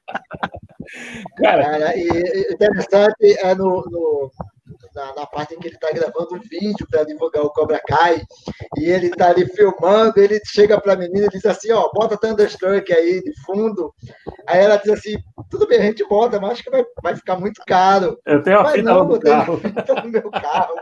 cara, 1.38 1.64
cara 1.64 1.96
e 1.96 2.52
interessante 2.52 3.38
é 3.42 3.54
no, 3.54 3.82
no 3.90 4.30
na, 4.96 5.14
na, 5.14 5.26
parte 5.26 5.54
em 5.54 5.58
que 5.58 5.68
ele 5.68 5.74
está 5.74 5.90
gravando 5.92 6.34
um 6.34 6.40
vídeo 6.40 6.86
para 6.90 7.04
divulgar 7.04 7.44
o 7.44 7.50
Cobra 7.50 7.78
Kai, 7.86 8.22
e 8.78 8.84
ele 8.88 9.08
está 9.08 9.28
ali 9.28 9.46
filmando, 9.46 10.18
ele 10.18 10.40
chega 10.46 10.80
para 10.80 10.94
a 10.94 10.96
menina 10.96 11.26
e 11.26 11.30
diz 11.30 11.44
assim, 11.44 11.70
ó, 11.70 11.90
bota 11.92 12.16
Thunderstruck 12.16 12.90
aí 12.92 13.22
de 13.22 13.32
fundo. 13.42 13.94
Aí 14.46 14.64
ela 14.64 14.76
diz 14.76 14.90
assim, 14.90 15.16
tudo 15.50 15.66
bem, 15.66 15.80
a 15.80 15.84
gente 15.84 16.06
bota, 16.08 16.40
mas 16.40 16.52
acho 16.52 16.64
que 16.64 16.70
vai, 16.70 16.84
vai 17.02 17.16
ficar 17.16 17.38
muito 17.38 17.62
caro. 17.66 18.18
Eu 18.24 18.42
tenho 18.42 18.60
a 18.60 18.66
fita 18.66 18.82
não, 18.82 19.06
no, 19.06 19.20
carro. 19.20 19.58
Fita 19.58 20.02
no 20.02 20.10
meu 20.10 20.30
carro. 20.30 20.74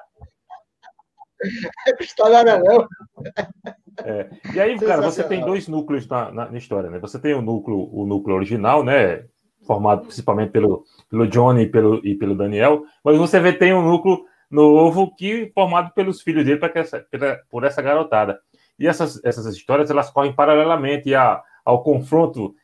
É 1.86 1.94
pistola 1.94 2.42
não. 2.42 2.88
É. 4.04 4.30
E 4.54 4.60
aí, 4.60 4.78
cara, 4.78 5.02
você 5.02 5.22
tem 5.22 5.44
dois 5.44 5.68
núcleos 5.68 6.08
na, 6.08 6.30
na, 6.32 6.50
na, 6.50 6.58
história, 6.58 6.90
né? 6.90 6.98
Você 7.00 7.18
tem 7.18 7.34
o 7.34 7.42
núcleo, 7.42 7.88
o 7.92 8.06
núcleo 8.06 8.36
original, 8.36 8.82
né? 8.82 9.26
formado 9.66 10.02
principalmente 10.02 10.50
pelo, 10.50 10.84
pelo 11.10 11.26
Johnny 11.26 11.62
e 11.62 11.66
pelo, 11.66 12.06
e 12.06 12.14
pelo 12.14 12.36
Daniel, 12.36 12.82
mas 13.02 13.16
você 13.18 13.40
vê 13.40 13.52
tem 13.52 13.74
um 13.74 13.82
núcleo 13.82 14.24
novo 14.50 15.14
que 15.16 15.50
formado 15.54 15.92
pelos 15.94 16.22
filhos 16.22 16.44
dele 16.44 16.58
para 16.58 16.72
essa, 16.78 17.04
por 17.50 17.64
essa 17.64 17.82
garotada. 17.82 18.38
E 18.78 18.86
essas, 18.86 19.22
essas 19.24 19.46
histórias 19.46 19.90
elas 19.90 20.10
correm 20.10 20.34
paralelamente 20.34 21.14
a, 21.14 21.42
ao 21.64 21.82
confronto 21.82 22.54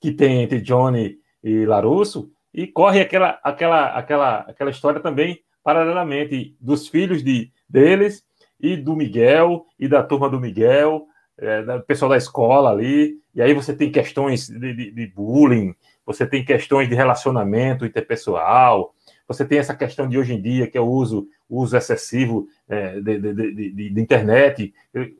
que 0.00 0.12
tem 0.12 0.42
entre 0.42 0.60
Johnny 0.60 1.16
e 1.42 1.64
Larusso 1.64 2.30
e 2.52 2.66
corre 2.66 3.00
aquela, 3.00 3.38
aquela, 3.42 3.86
aquela, 3.96 4.38
aquela 4.40 4.70
história 4.70 5.00
também 5.00 5.40
paralelamente 5.62 6.56
dos 6.60 6.88
filhos 6.88 7.22
de, 7.22 7.52
deles 7.68 8.24
e 8.58 8.76
do 8.76 8.96
Miguel 8.96 9.64
e 9.78 9.88
da 9.88 10.02
turma 10.02 10.28
do 10.28 10.40
Miguel, 10.40 11.06
é, 11.38 11.62
do 11.62 11.82
pessoal 11.82 12.10
da 12.10 12.16
escola 12.16 12.70
ali. 12.70 13.18
E 13.34 13.40
aí 13.40 13.54
você 13.54 13.74
tem 13.74 13.90
questões 13.90 14.48
de, 14.48 14.74
de, 14.74 14.90
de 14.90 15.06
bullying, 15.06 15.74
você 16.04 16.26
tem 16.26 16.44
questões 16.44 16.88
de 16.88 16.94
relacionamento 16.94 17.86
interpessoal, 17.86 18.94
você 19.28 19.44
tem 19.44 19.58
essa 19.58 19.76
questão 19.76 20.08
de 20.08 20.18
hoje 20.18 20.34
em 20.34 20.42
dia, 20.42 20.66
que 20.66 20.76
é 20.76 20.80
o 20.80 20.88
uso, 20.88 21.28
uso 21.48 21.76
excessivo 21.76 22.48
é, 22.68 23.00
de, 23.00 23.18
de, 23.18 23.90
de, 23.90 24.00
internet. 24.00 24.74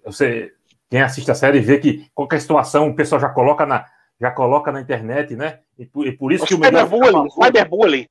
Você, 0.04 0.52
quem 0.90 1.00
assiste 1.00 1.30
a 1.30 1.34
série 1.34 1.60
vê 1.60 1.78
que 1.78 2.10
qualquer 2.12 2.40
situação 2.40 2.88
o 2.88 2.96
pessoal 2.96 3.20
já 3.20 3.28
coloca 3.28 3.64
na, 3.64 3.86
já 4.20 4.30
coloca 4.30 4.72
na 4.72 4.80
internet, 4.80 5.34
né? 5.36 5.60
E 5.80 5.86
por, 5.86 6.06
e 6.06 6.12
por 6.12 6.30
isso 6.30 6.44
o 6.44 6.46
que 6.46 6.54
o 6.54 6.62
cyberbullying, 6.62 7.30
cyberbullying. 7.30 8.06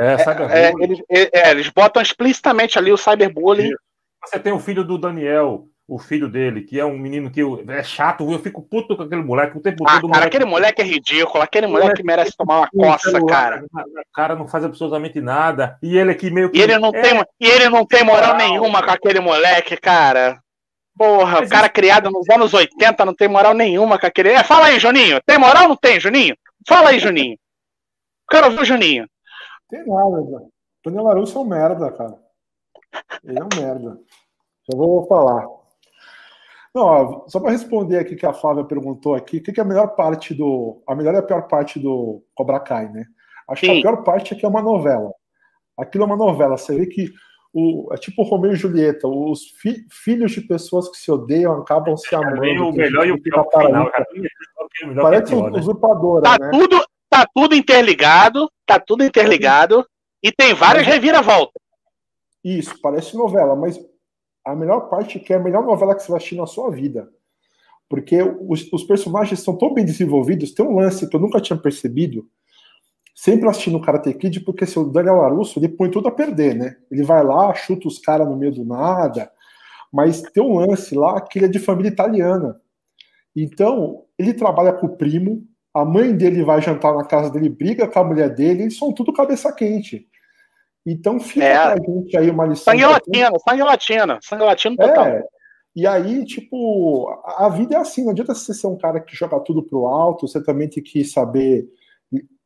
É, 0.00 0.18
cyberbullying. 0.18 0.52
É, 0.52 0.72
eles, 0.80 1.02
é, 1.08 1.50
eles 1.52 1.68
botam 1.68 2.02
explicitamente 2.02 2.76
ali 2.76 2.90
o 2.90 2.96
cyberbullying. 2.96 3.70
Você 4.26 4.40
tem 4.40 4.52
o 4.52 4.58
filho 4.58 4.82
do 4.82 4.98
Daniel, 4.98 5.68
o 5.86 5.96
filho 5.96 6.28
dele, 6.28 6.62
que 6.62 6.80
é 6.80 6.84
um 6.84 6.98
menino 6.98 7.30
que 7.30 7.38
eu, 7.38 7.62
é 7.68 7.84
chato, 7.84 8.28
eu 8.32 8.38
fico 8.40 8.60
puto 8.62 8.96
com 8.96 9.04
aquele 9.04 9.22
moleque 9.22 9.56
o 9.56 9.60
tempo 9.60 9.84
ah, 9.86 10.00
todo. 10.00 10.08
Cara, 10.08 10.08
moleque... 10.08 10.26
aquele 10.26 10.44
moleque 10.44 10.82
é 10.82 10.84
ridículo, 10.84 11.44
aquele 11.44 11.68
moleque 11.68 12.02
merece 12.02 12.36
tomar 12.36 12.60
uma 12.60 12.68
coça, 12.98 13.24
cara. 13.24 13.64
O 13.72 14.12
cara 14.12 14.34
não 14.34 14.48
faz 14.48 14.64
absolutamente 14.64 15.20
nada. 15.20 15.78
E 15.80 15.96
ele 15.96 16.10
aqui 16.10 16.32
meio 16.32 16.50
que. 16.50 16.58
E 16.58 16.62
ele 16.62 16.76
não, 16.78 16.90
é... 16.92 17.00
tem, 17.00 17.22
e 17.40 17.46
ele 17.46 17.68
não 17.68 17.86
tem 17.86 18.02
moral 18.02 18.36
nenhuma 18.36 18.82
com 18.82 18.90
aquele 18.90 19.20
moleque, 19.20 19.76
cara. 19.76 20.40
Porra, 20.96 21.40
Mas 21.40 21.48
o 21.48 21.52
cara 21.52 21.66
isso... 21.66 21.74
criado 21.74 22.10
nos 22.10 22.28
anos 22.28 22.54
80 22.54 23.04
não 23.04 23.14
tem 23.14 23.28
moral 23.28 23.54
nenhuma 23.54 24.00
com 24.00 24.06
aquele. 24.06 24.30
É, 24.30 24.42
fala 24.42 24.66
aí, 24.66 24.80
Juninho. 24.80 25.20
Tem 25.24 25.38
moral 25.38 25.64
ou 25.64 25.68
não 25.70 25.76
tem, 25.76 26.00
Juninho? 26.00 26.34
Fala 26.66 26.90
aí, 26.90 26.98
Juninho. 26.98 27.38
Quero 28.30 28.46
ouvir 28.46 28.60
o 28.60 28.64
Juninho. 28.64 29.08
Tem 29.68 29.86
nada, 29.86 30.22
velho. 30.22 30.50
Daniel 30.84 31.04
Larusso 31.04 31.38
é 31.38 31.40
um 31.40 31.44
merda, 31.44 31.90
cara. 31.92 32.18
Ele 33.22 33.38
é 33.38 33.42
um 33.42 33.48
merda. 33.54 33.98
Já 34.70 34.76
vou 34.76 35.06
falar. 35.06 35.46
Não, 36.74 36.82
ó, 36.82 37.28
só 37.28 37.38
para 37.38 37.52
responder 37.52 37.98
aqui 37.98 38.16
que 38.16 38.26
a 38.26 38.32
Flávia 38.32 38.64
perguntou 38.64 39.14
aqui, 39.14 39.38
o 39.38 39.42
que, 39.42 39.52
que, 39.52 39.60
é 39.60 39.62
a 39.62 39.66
melhor 39.66 39.94
parte 39.94 40.34
do. 40.34 40.82
A 40.88 40.94
melhor 40.94 41.14
e 41.14 41.18
a 41.18 41.22
pior 41.22 41.42
parte 41.46 41.78
do 41.78 42.24
Cobra 42.34 42.58
Kai, 42.60 42.90
né? 42.90 43.04
Acho 43.48 43.64
Sim. 43.64 43.72
que 43.72 43.78
a 43.78 43.82
pior 43.82 44.02
parte 44.02 44.34
é 44.34 44.36
que 44.36 44.44
é 44.44 44.48
uma 44.48 44.62
novela. 44.62 45.12
Aquilo 45.78 46.04
é 46.04 46.06
uma 46.06 46.16
novela. 46.16 46.56
Você 46.56 46.76
vê 46.76 46.86
que 46.86 47.12
o, 47.54 47.88
é 47.92 47.96
tipo 47.96 48.24
Romeu 48.24 48.52
e 48.52 48.56
Julieta, 48.56 49.06
os 49.06 49.50
fi, 49.60 49.86
filhos 49.88 50.32
de 50.32 50.40
pessoas 50.40 50.88
que 50.90 50.96
se 50.96 51.08
odeiam 51.08 51.56
acabam 51.56 51.96
se 51.96 52.12
amando. 52.12 52.40
o 52.68 52.72
melhor 52.72 53.06
e 53.06 53.12
o 53.12 53.22
pior 53.22 53.46
final, 53.48 53.90
cara. 53.92 54.04
Parece 55.00 55.34
um 55.36 55.48
né? 55.48 55.60
usurpadora, 55.60 56.22
tá 56.22 56.36
né? 56.36 56.50
Tudo, 56.50 56.84
tá 57.08 57.24
tudo 57.32 57.54
interligado, 57.54 58.50
tá 58.66 58.80
tudo 58.80 59.04
interligado, 59.04 59.86
e 60.20 60.32
tem 60.32 60.52
várias 60.52 60.84
reviravoltas. 60.84 61.62
Isso, 62.42 62.76
parece 62.82 63.16
novela, 63.16 63.54
mas 63.54 63.78
a 64.44 64.54
melhor 64.56 64.88
parte 64.88 65.18
é 65.18 65.20
que 65.20 65.32
é 65.32 65.36
a 65.36 65.40
melhor 65.40 65.64
novela 65.64 65.94
que 65.94 66.02
você 66.02 66.08
vai 66.08 66.16
assistir 66.16 66.36
na 66.36 66.46
sua 66.46 66.72
vida. 66.72 67.08
Porque 67.88 68.20
os, 68.20 68.70
os 68.72 68.82
personagens 68.82 69.40
são 69.40 69.56
tão 69.56 69.72
bem 69.72 69.84
desenvolvidos, 69.84 70.52
tem 70.52 70.66
um 70.66 70.74
lance 70.74 71.08
que 71.08 71.14
eu 71.14 71.20
nunca 71.20 71.40
tinha 71.40 71.56
percebido, 71.56 72.26
sempre 73.14 73.48
assistindo 73.48 73.76
o 73.76 73.80
Karate 73.80 74.12
Kid, 74.12 74.40
porque 74.40 74.66
se 74.66 74.78
o 74.78 74.84
Daniel 74.84 75.16
Larusso, 75.16 75.58
ele 75.58 75.68
põe 75.68 75.90
tudo 75.90 76.08
a 76.08 76.12
perder, 76.12 76.54
né? 76.54 76.76
Ele 76.90 77.04
vai 77.04 77.22
lá, 77.22 77.54
chuta 77.54 77.86
os 77.86 77.98
caras 77.98 78.28
no 78.28 78.36
meio 78.36 78.52
do 78.52 78.64
nada, 78.64 79.30
mas 79.92 80.20
tem 80.20 80.42
um 80.42 80.58
lance 80.58 80.94
lá 80.94 81.20
que 81.20 81.38
ele 81.38 81.46
é 81.46 81.48
de 81.48 81.60
família 81.60 81.90
italiana. 81.90 82.60
Então, 83.36 84.02
ele 84.18 84.34
trabalha 84.34 84.72
com 84.72 84.86
o 84.86 84.96
primo, 84.96 85.44
a 85.72 85.84
mãe 85.84 86.16
dele 86.16 86.44
vai 86.44 86.60
jantar 86.60 86.94
na 86.94 87.04
casa 87.04 87.30
dele, 87.30 87.48
briga 87.48 87.86
com 87.86 87.98
a 87.98 88.04
mulher 88.04 88.34
dele, 88.34 88.62
eles 88.62 88.76
são 88.76 88.92
tudo 88.92 89.12
cabeça 89.12 89.52
quente. 89.52 90.08
Então 90.86 91.18
fica 91.18 91.44
é. 91.44 91.74
pra 91.74 91.76
gente 91.76 92.16
aí 92.16 92.30
uma 92.30 92.46
lição. 92.46 92.72
Sangue 92.72 92.84
latino, 92.84 93.38
sangue 93.40 93.62
latino, 93.62 94.18
sangue 94.20 94.44
latino 94.44 94.76
total. 94.76 95.06
É. 95.06 95.24
E 95.74 95.86
aí, 95.86 96.24
tipo, 96.24 97.08
a 97.24 97.48
vida 97.48 97.74
é 97.74 97.78
assim, 97.78 98.04
não 98.04 98.12
adianta 98.12 98.34
você 98.34 98.54
ser 98.54 98.66
um 98.68 98.76
cara 98.76 99.00
que 99.00 99.16
joga 99.16 99.40
tudo 99.40 99.62
pro 99.62 99.86
alto, 99.86 100.28
você 100.28 100.42
também 100.42 100.68
tem 100.68 100.82
que 100.82 101.04
saber 101.04 101.66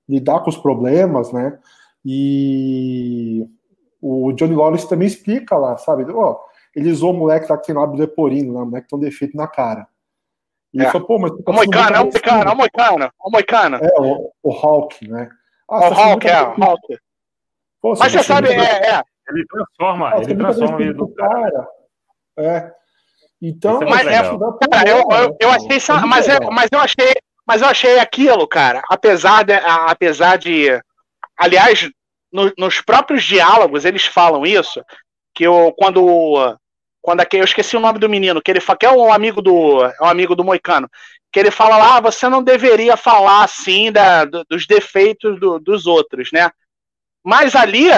lidar 0.09 0.41
com 0.41 0.51
os 0.51 0.57
problemas, 0.57 1.33
né? 1.33 1.59
E 2.05 3.47
o 4.01 4.33
Johnny 4.33 4.55
Lawrence 4.55 4.89
também 4.89 5.07
explica 5.07 5.57
lá, 5.57 5.77
sabe? 5.77 6.11
Ó, 6.11 6.39
ele 6.75 6.91
usou 6.91 7.13
o 7.13 7.17
moleque 7.17 7.51
lá 7.51 7.59
que 7.59 7.67
tem 7.67 7.75
lábio 7.75 7.99
leporino, 7.99 8.55
né? 8.55 8.61
O 8.61 8.67
moleque 8.67 8.89
tem 8.89 8.99
um 8.99 9.03
defeito 9.03 9.37
na 9.37 9.47
cara. 9.47 9.87
E 10.73 10.81
é. 10.81 10.83
ele 10.83 10.91
falou, 10.91 11.07
pô, 11.07 11.19
mas. 11.19 11.31
Tá 11.33 11.51
o 11.51 11.55
Moicano, 11.55 11.97
é 11.97 12.01
o 12.01 12.05
Moicano, 12.05 12.51
é 12.51 12.53
o 12.53 12.57
Moicano, 12.57 13.11
o 13.19 13.31
Moicano. 13.31 13.77
É, 13.77 14.01
o, 14.01 14.33
o 14.43 14.51
Hulk, 14.51 15.09
né? 15.09 15.29
Ah, 15.69 15.89
o 15.89 15.95
Hulk, 15.95 16.29
é, 16.29 16.43
o 16.43 16.55
Hulk. 16.55 16.99
Pô, 17.81 17.95
Mas 17.99 18.13
você 18.13 18.23
sabe, 18.23 18.49
é, 18.49 18.91
é, 18.91 19.03
Ele 19.29 19.45
transforma, 19.47 20.17
ele 20.17 20.37
transforma 20.37 20.83
ele 20.83 20.95
do 20.95 21.09
cara. 21.09 21.69
É. 22.39 22.73
Então, 23.41 23.81
mas, 23.89 24.07
é, 24.07 24.21
cara, 24.69 24.89
eu, 24.89 24.99
eu, 24.99 25.37
eu, 25.41 25.51
achei, 25.51 25.77
é 25.77 26.07
mas, 26.07 26.29
é, 26.29 26.41
mas 26.51 26.69
eu 26.73 26.81
achei, 26.81 27.15
mas 27.49 27.63
eu 27.63 27.69
achei 27.69 27.99
aquilo, 27.99 28.47
cara, 28.47 28.83
apesar 28.91 29.43
de, 29.43 29.55
apesar 29.55 30.37
de, 30.37 30.69
aliás, 31.35 31.89
no, 32.31 32.53
nos 32.59 32.83
próprios 32.83 33.25
diálogos 33.25 33.87
eles 33.87 34.05
falam 34.05 34.45
isso, 34.45 34.85
que 35.35 35.45
eu, 35.45 35.73
quando, 35.79 36.55
quando 37.01 37.25
eu 37.33 37.45
esqueci 37.45 37.75
o 37.75 37.81
nome 37.81 37.99
do 37.99 38.07
menino, 38.07 38.43
que 38.43 38.51
ele 38.51 38.61
que 38.61 38.85
é 38.85 38.91
um 38.91 39.11
amigo 39.11 39.41
do, 39.41 39.83
é 39.83 39.97
um 40.03 40.09
amigo 40.09 40.37
do 40.37 40.45
Moicano, 40.45 40.91
que 41.33 41.41
ele 41.41 41.51
fala 41.51 41.79
lá, 41.79 41.97
ah, 41.97 42.01
você 42.03 42.29
não 42.29 42.43
deveria 42.43 42.99
falar 42.99 43.45
assim 43.45 43.91
da, 43.91 44.27
dos 44.27 44.67
defeitos 44.67 45.41
do, 45.41 45.59
dos 45.59 45.87
outros, 45.87 46.31
né? 46.31 46.51
Mas 47.25 47.57
ali 47.57 47.89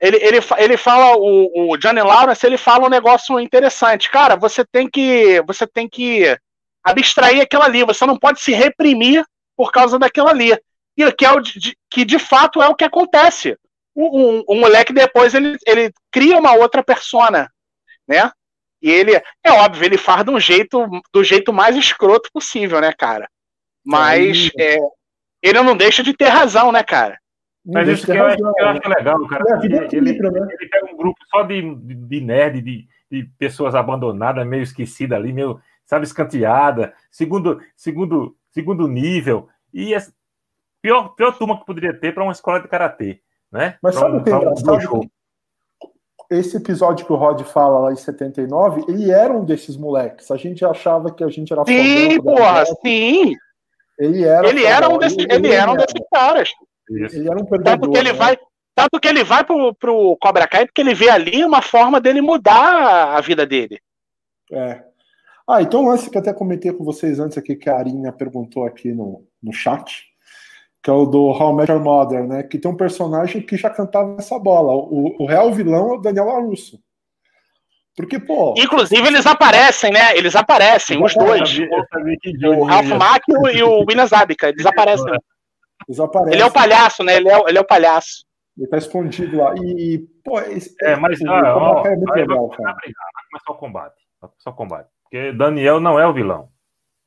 ele, 0.00 0.16
ele, 0.16 0.38
ele 0.58 0.76
fala, 0.76 1.16
o, 1.16 1.70
o 1.70 1.76
Johnny 1.76 2.02
Lawrence, 2.02 2.44
ele 2.44 2.56
fala 2.56 2.86
um 2.86 2.90
negócio 2.90 3.38
interessante. 3.38 4.10
Cara, 4.10 4.34
você 4.34 4.64
tem 4.64 4.88
que. 4.88 5.40
Você 5.46 5.66
tem 5.66 5.88
que 5.88 6.36
abstrair 6.84 7.40
aquilo 7.40 7.62
ali. 7.62 7.84
Você 7.84 8.04
não 8.06 8.18
pode 8.18 8.40
se 8.40 8.52
reprimir 8.52 9.24
por 9.56 9.70
causa 9.72 9.98
daquilo 9.98 10.28
ali. 10.28 10.56
E 10.96 11.12
que, 11.12 11.24
é 11.24 11.32
o, 11.32 11.40
de, 11.40 11.76
que 11.90 12.04
de 12.04 12.18
fato 12.18 12.62
é 12.62 12.68
o 12.68 12.74
que 12.74 12.84
acontece. 12.84 13.56
O, 13.94 14.18
um, 14.18 14.44
o 14.46 14.54
moleque 14.54 14.92
depois 14.92 15.34
ele, 15.34 15.56
ele 15.66 15.92
cria 16.10 16.38
uma 16.38 16.54
outra 16.54 16.82
persona, 16.82 17.50
né? 18.06 18.30
E 18.82 18.90
ele, 18.90 19.14
é 19.14 19.52
óbvio, 19.52 19.84
ele 19.84 19.98
faz 19.98 20.24
de 20.24 20.30
um 20.30 20.40
jeito, 20.40 20.88
do 21.12 21.22
jeito 21.22 21.52
mais 21.52 21.76
escroto 21.76 22.30
possível, 22.32 22.80
né, 22.80 22.92
cara? 22.92 23.28
Mas 23.84 24.50
é, 24.58 24.78
ele 25.42 25.62
não 25.62 25.76
deixa 25.76 26.02
de 26.02 26.14
ter 26.14 26.28
razão, 26.28 26.72
né, 26.72 26.82
cara? 26.82 27.18
Mas 27.64 27.88
isso 27.88 28.06
que 28.06 28.12
eu, 28.12 28.24
acho, 28.24 28.38
eu 28.40 28.68
acho 28.68 28.88
legal, 28.88 29.26
cara. 29.26 29.44
É, 29.46 29.66
ele, 29.66 29.76
ele, 29.92 30.18
né? 30.18 30.48
ele, 30.58 30.68
pega 30.68 30.86
um 30.92 30.96
grupo 30.96 31.18
só 31.30 31.42
de, 31.42 31.74
de, 31.74 31.94
de 31.94 32.20
nerd, 32.20 32.62
de, 32.62 32.88
de 33.10 33.24
pessoas 33.38 33.74
abandonadas, 33.74 34.46
meio 34.46 34.62
esquecidas 34.62 35.18
ali, 35.18 35.32
meio, 35.32 35.60
sabe, 35.90 36.06
escanteada, 36.06 36.94
segundo, 37.10 37.60
segundo, 37.74 38.36
segundo 38.52 38.86
nível. 38.86 39.48
E 39.74 39.92
a 39.92 40.00
pior, 40.80 41.08
pior 41.16 41.36
turma 41.36 41.58
que 41.58 41.66
poderia 41.66 41.92
ter 41.92 42.14
para 42.14 42.22
uma 42.22 42.30
escola 42.30 42.60
de 42.60 42.68
karatê, 42.68 43.20
né? 43.50 43.76
Mas 43.82 43.96
pra 43.96 44.02
sabe 44.02 44.18
o 44.18 44.22
que 44.22 44.30
é 44.30 44.36
engraçado? 44.36 45.10
Esse 46.30 46.58
episódio 46.58 47.04
que 47.04 47.12
o 47.12 47.16
Rod 47.16 47.42
fala 47.42 47.80
lá 47.80 47.92
em 47.92 47.96
79, 47.96 48.84
ele 48.86 49.10
era 49.10 49.32
um 49.32 49.44
desses 49.44 49.76
moleques. 49.76 50.30
A 50.30 50.36
gente 50.36 50.64
achava 50.64 51.12
que 51.12 51.24
a 51.24 51.28
gente 51.28 51.52
era 51.52 51.64
Sim, 51.64 52.22
porra, 52.22 52.64
sim. 52.86 53.34
Ele 53.98 54.22
era, 54.22 54.48
ele 54.48 54.64
era 54.64 54.88
um 54.88 54.96
desses, 54.96 55.18
ele, 55.18 55.34
ele 55.34 55.52
era 55.52 55.72
um 55.72 55.74
desses 55.74 56.08
caras. 56.14 56.48
Isso. 56.88 57.16
Ele 57.16 57.28
era 57.28 57.36
um 57.36 57.44
perdedor. 57.44 57.80
Tanto 57.80 57.90
que 57.90 57.98
ele 57.98 58.12
né? 58.12 58.18
vai, 58.18 58.38
tanto 58.76 59.00
que 59.00 59.08
ele 59.08 59.24
vai 59.24 59.42
pro, 59.42 59.74
pro 59.74 60.16
Cobra 60.20 60.46
Kai 60.46 60.66
porque 60.66 60.82
ele 60.82 60.94
vê 60.94 61.10
ali 61.10 61.44
uma 61.44 61.60
forma 61.60 62.00
dele 62.00 62.20
mudar 62.20 63.16
a 63.16 63.20
vida 63.20 63.44
dele. 63.44 63.80
É. 64.52 64.88
Ah, 65.50 65.62
então 65.62 65.82
um 65.82 65.88
lance 65.88 66.08
que 66.08 66.16
até 66.16 66.32
comentei 66.32 66.72
com 66.72 66.84
vocês 66.84 67.18
antes 67.18 67.36
aqui, 67.36 67.56
que 67.56 67.68
a 67.68 67.76
Arinha 67.76 68.12
perguntou 68.12 68.64
aqui 68.64 68.92
no, 68.92 69.26
no 69.42 69.52
chat, 69.52 70.04
que 70.80 70.88
é 70.88 70.92
o 70.92 71.04
do 71.04 71.26
How 71.30 71.52
Met 71.52 71.72
Your 71.72 71.82
Mother, 71.82 72.24
né? 72.24 72.44
Que 72.44 72.56
tem 72.56 72.70
um 72.70 72.76
personagem 72.76 73.42
que 73.42 73.56
já 73.56 73.68
cantava 73.68 74.16
essa 74.18 74.38
bola. 74.38 74.72
O, 74.74 75.22
o 75.22 75.26
real 75.26 75.52
vilão 75.52 75.90
é 75.90 75.94
o 75.96 76.00
Daniel 76.00 76.26
LaRusso. 76.26 76.80
Porque, 77.96 78.20
pô. 78.20 78.54
Inclusive, 78.56 79.04
eles 79.08 79.26
aparecem, 79.26 79.92
né? 79.92 80.16
Eles 80.16 80.36
aparecem, 80.36 81.02
os 81.02 81.14
dois. 81.14 81.58
o, 81.58 82.64
Ralph 82.64 82.88
Mack 82.90 83.24
e 83.28 83.62
o 83.64 83.80
William 83.80 84.06
Zabka, 84.06 84.50
eles 84.50 84.64
aparecem. 84.64 85.12
Desaparece. 85.88 86.34
Ele 86.34 86.42
é 86.42 86.46
o 86.46 86.52
palhaço, 86.52 87.02
né? 87.02 87.16
Ele 87.16 87.28
é, 87.28 87.40
ele 87.48 87.58
é 87.58 87.60
o 87.60 87.66
palhaço. 87.66 88.24
Ele 88.56 88.68
tá 88.68 88.78
escondido 88.78 89.36
lá. 89.36 89.54
E, 89.56 90.06
pô, 90.24 90.38
esse, 90.40 90.74
é, 90.82 90.94
mas 90.94 91.18
ah, 91.26 91.56
ó, 91.56 91.86
é 91.86 91.96
muito 91.96 92.12
legal, 92.12 92.48
cara. 92.50 92.74
Vai 92.74 92.92
começar 93.30 93.50
o 93.50 93.54
combate. 93.56 93.96
Vai 94.20 94.30
começar 94.30 94.50
o 94.50 94.54
combate. 94.54 94.99
Porque 95.10 95.32
Daniel 95.32 95.80
não 95.80 95.98
é 95.98 96.06
o 96.06 96.14
vilão. 96.14 96.48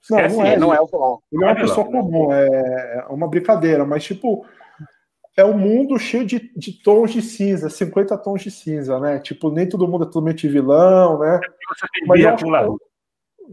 Esquece 0.02 0.36
não, 0.36 0.44
não 0.44 0.52
é, 0.52 0.58
não 0.58 0.74
é 0.74 0.82
o 0.82 0.86
vilão. 0.86 1.20
Ele 1.32 1.44
é 1.44 1.48
uma 1.48 1.52
é 1.54 1.62
pessoa 1.62 1.86
comum, 1.86 2.28
né? 2.28 2.48
é 2.50 3.06
uma 3.10 3.30
brincadeira, 3.30 3.86
mas 3.86 4.04
tipo, 4.04 4.46
é 5.38 5.46
um 5.46 5.58
mundo 5.58 5.98
cheio 5.98 6.26
de, 6.26 6.52
de 6.56 6.74
tons 6.84 7.14
de 7.14 7.22
cinza, 7.22 7.70
50 7.70 8.18
tons 8.18 8.42
de 8.42 8.52
cinza, 8.52 9.00
né? 9.00 9.20
Tipo, 9.20 9.50
nem 9.50 9.68
todo 9.68 9.88
mundo 9.88 10.04
é 10.04 10.08
totalmente 10.08 10.50
vilão, 10.50 11.20
né? 11.20 11.40
É 11.42 12.06
mas 12.06 12.26
acho, 12.26 12.46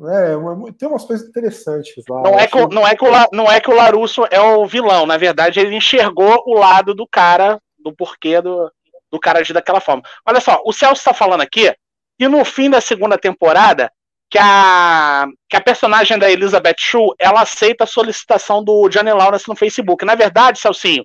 é, 0.08 0.72
tem 0.72 0.88
umas 0.88 1.04
coisas 1.04 1.28
interessantes 1.28 2.04
lá. 2.08 2.22
Não 2.22 2.38
é, 2.38 2.46
que, 2.46 2.66
não, 2.66 2.86
é 2.86 2.96
que 2.96 3.04
o, 3.04 3.10
não 3.32 3.50
é 3.50 3.60
que 3.60 3.70
o 3.70 3.74
Larusso 3.74 4.26
é 4.30 4.40
o 4.40 4.66
vilão, 4.66 5.06
na 5.06 5.16
verdade, 5.16 5.60
ele 5.60 5.76
enxergou 5.76 6.42
o 6.46 6.54
lado 6.54 6.94
do 6.94 7.06
cara, 7.06 7.60
do 7.78 7.94
porquê 7.94 8.40
do, 8.40 8.70
do 9.10 9.20
cara 9.20 9.40
agir 9.40 9.52
daquela 9.52 9.80
forma. 9.80 10.02
Olha 10.26 10.40
só, 10.40 10.60
o 10.64 10.72
Celso 10.72 11.00
está 11.00 11.14
falando 11.14 11.40
aqui 11.40 11.72
que 12.18 12.28
no 12.28 12.44
fim 12.44 12.68
da 12.68 12.80
segunda 12.80 13.16
temporada, 13.16 13.90
que 14.30 14.38
a, 14.38 15.26
que 15.48 15.56
a 15.56 15.60
personagem 15.60 16.16
da 16.18 16.30
Elizabeth 16.30 16.76
Shue, 16.78 17.14
ela 17.18 17.42
aceita 17.42 17.84
a 17.84 17.86
solicitação 17.86 18.62
do 18.62 18.88
Johnny 18.88 19.12
Lawrence 19.12 19.48
no 19.48 19.56
Facebook. 19.56 20.04
Na 20.04 20.14
verdade, 20.14 20.60
Celcinho, 20.60 21.04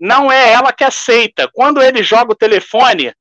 não 0.00 0.32
é 0.32 0.52
ela 0.52 0.72
que 0.72 0.82
aceita. 0.82 1.48
Quando 1.52 1.82
ele 1.82 2.02
joga 2.02 2.32
o 2.32 2.36
telefone, 2.36 3.12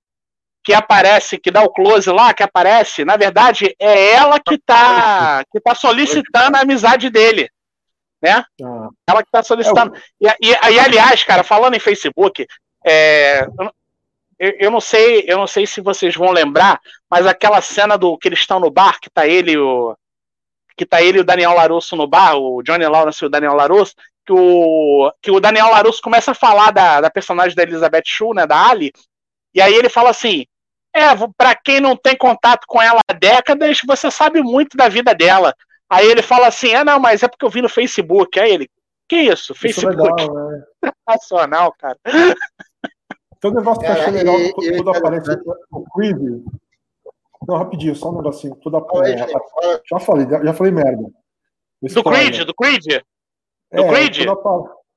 que 0.64 0.74
aparece, 0.74 1.38
que 1.38 1.52
dá 1.52 1.62
o 1.64 1.70
close 1.70 2.10
lá, 2.10 2.34
que 2.34 2.44
aparece, 2.44 3.04
na 3.04 3.18
verdade, 3.18 3.76
é 3.78 4.12
ela 4.14 4.40
que 4.40 4.58
tá, 4.58 5.44
que 5.52 5.60
tá 5.60 5.76
solicitando 5.76 6.56
a 6.56 6.62
amizade 6.62 7.10
dele. 7.10 7.50
Né? 8.22 8.44
Ah. 8.64 8.90
Ela 9.08 9.24
que 9.24 9.32
tá 9.32 9.44
solicitando. 9.44 9.94
E, 10.20 10.28
e, 10.28 10.52
e, 10.52 10.80
aliás, 10.80 11.24
cara, 11.24 11.44
falando 11.44 11.74
em 11.74 11.80
Facebook, 11.80 12.46
é, 12.86 13.46
eu, 14.42 14.54
eu, 14.60 14.72
não 14.72 14.82
sei, 14.82 15.24
eu 15.28 15.38
não 15.38 15.46
sei 15.46 15.68
se 15.68 15.82
vocês 15.82 16.16
vão 16.16 16.32
lembrar, 16.32 16.82
mas 17.08 17.28
aquela 17.28 17.62
cena 17.62 17.96
do 17.96 18.18
que 18.18 18.28
eles 18.28 18.40
estão 18.40 18.60
no 18.60 18.72
bar, 18.72 19.00
que 19.00 19.10
tá 19.10 19.28
ele 19.28 19.56
o 19.56 19.96
que 20.76 20.86
tá 20.86 21.00
ele 21.00 21.20
e 21.20 21.22
o 21.22 21.24
Daniel 21.24 21.54
Larusso 21.54 21.96
no 21.96 22.08
bar, 22.08 22.36
o 22.38 22.64
Johnny 22.64 22.88
Lawrence 22.88 23.24
e 23.24 23.28
o 23.28 23.30
Daniel 23.30 23.54
Larusso, 23.54 23.94
que 24.26 24.34
o, 24.34 25.14
que 25.22 25.30
o 25.30 25.40
Daniel 25.40 25.70
Larusso 25.70 26.02
começa 26.02 26.32
a 26.32 26.36
falar 26.36 26.72
da, 26.72 27.02
da 27.02 27.10
personagem 27.12 27.56
da 27.56 27.62
Elizabeth 27.62 28.04
Shue, 28.06 28.34
né, 28.34 28.48
da 28.48 28.68
Ali, 28.68 28.92
e 29.54 29.62
aí 29.62 29.76
ele 29.76 29.90
fala 29.90 30.10
assim: 30.10 30.46
é, 30.92 31.04
para 31.38 31.54
quem 31.56 31.80
não 31.80 31.96
tem 31.96 32.18
contato 32.18 32.66
com 32.68 32.82
ela 32.82 33.00
há 33.08 33.14
décadas, 33.14 33.80
você 33.86 34.10
sabe 34.10 34.42
muito 34.42 34.76
da 34.76 34.90
vida 34.90 35.14
dela. 35.14 35.54
Aí 35.90 36.08
ele 36.08 36.22
fala 36.22 36.48
assim: 36.48 36.74
ah, 36.74 36.84
não, 36.84 37.00
mas 37.00 37.22
é 37.22 37.28
porque 37.28 37.46
eu 37.46 37.50
vi 37.50 37.62
no 37.62 37.70
Facebook. 37.70 38.40
Aí 38.40 38.52
ele, 38.52 38.70
que 39.08 39.18
isso? 39.18 39.54
Facebook. 39.54 39.94
Isso 39.96 40.02
é 40.02 40.24
legal, 40.24 40.50
né? 40.50 40.64
Sensacional, 41.10 41.76
cara. 41.78 41.98
Tem 43.42 43.52
um 43.52 43.56
negócio 43.56 43.82
que 43.82 43.88
eu 43.88 43.92
achei 43.92 44.12
legal 44.12 44.40
e, 44.40 44.54
quando, 44.54 44.76
quando 44.76 44.98
aparece 44.98 45.32
o 45.72 45.84
Creed. 45.96 46.44
Não, 47.48 47.58
rapidinho, 47.58 47.96
só 47.96 48.12
um 48.12 48.18
negocinho. 48.18 48.56
Quando 48.62 48.78
aparece, 48.78 49.34
já 49.90 50.00
falei, 50.00 50.28
já 50.44 50.54
falei 50.54 50.72
merda. 50.72 51.10
Do 51.82 52.04
Creed, 52.04 52.44
do 52.46 52.54
Creed? 52.54 52.86
Do 53.74 53.82
é, 53.82 53.88
Creed? 53.90 54.26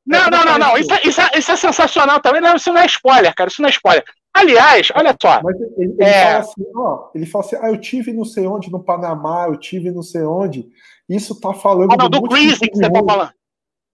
Não, 0.07 0.31
não, 0.31 0.45
não, 0.45 0.59
não. 0.59 0.77
Isso, 0.77 0.93
é, 0.93 1.01
isso, 1.05 1.21
é, 1.21 1.31
isso 1.39 1.53
é 1.53 1.57
sensacional 1.57 2.21
também. 2.21 2.43
Não, 2.43 2.55
isso 2.55 2.71
não 2.71 2.83
é 2.83 2.87
spoiler, 2.87 3.35
cara. 3.35 3.49
Isso 3.49 3.63
não 3.63 3.69
é 3.69 3.73
spoiler. 3.73 4.05
Aliás, 4.35 4.89
olha 4.95 5.17
só. 5.21 5.41
Mas 5.43 5.59
ele, 5.59 5.75
ele, 5.79 6.03
é... 6.03 6.25
fala 6.25 6.39
assim, 6.41 6.65
ó, 6.77 7.11
ele 7.15 7.27
fala 7.27 7.45
assim, 7.45 7.57
ah, 7.63 7.71
eu 7.71 7.81
tive 7.81 8.13
não 8.13 8.25
sei 8.25 8.47
onde 8.47 8.71
no 8.71 8.83
Panamá, 8.83 9.47
eu 9.49 9.57
tive 9.57 9.91
não 9.91 10.03
sei 10.03 10.23
onde. 10.23 10.69
Isso 11.09 11.41
tá 11.41 11.55
falando. 11.55 11.93
Ah, 11.93 11.97
não, 11.97 12.11
do, 12.11 12.21
do 12.21 12.29
Chris 12.29 12.59
que 12.59 12.75
você 12.75 12.91
tá 12.91 13.03
falando. 13.03 13.33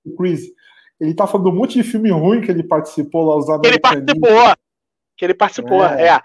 Do 0.04 0.16
Chris. 0.16 0.40
Ele 1.00 1.14
tá 1.14 1.26
falando 1.26 1.48
um 1.48 1.54
monte 1.54 1.74
de 1.74 1.82
filme 1.82 2.10
ruim 2.10 2.40
que 2.40 2.50
ele 2.50 2.62
participou 2.62 3.24
lá, 3.24 3.36
os 3.36 3.48
ele 3.64 3.80
participou. 3.80 4.54
Que 5.16 5.24
ele 5.24 5.34
participou, 5.34 5.84
é. 5.84 6.08
é. 6.08 6.20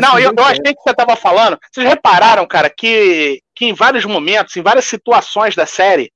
Não, 0.00 0.18
eu, 0.18 0.32
eu 0.36 0.44
achei 0.44 0.74
que 0.74 0.80
você 0.80 0.94
tava 0.94 1.16
falando. 1.16 1.58
Vocês 1.72 1.88
repararam, 1.88 2.46
cara, 2.46 2.68
que, 2.68 3.40
que 3.54 3.66
em 3.66 3.72
vários 3.72 4.04
momentos, 4.04 4.56
em 4.56 4.62
várias 4.62 4.84
situações 4.84 5.54
da 5.54 5.66
série, 5.66 6.12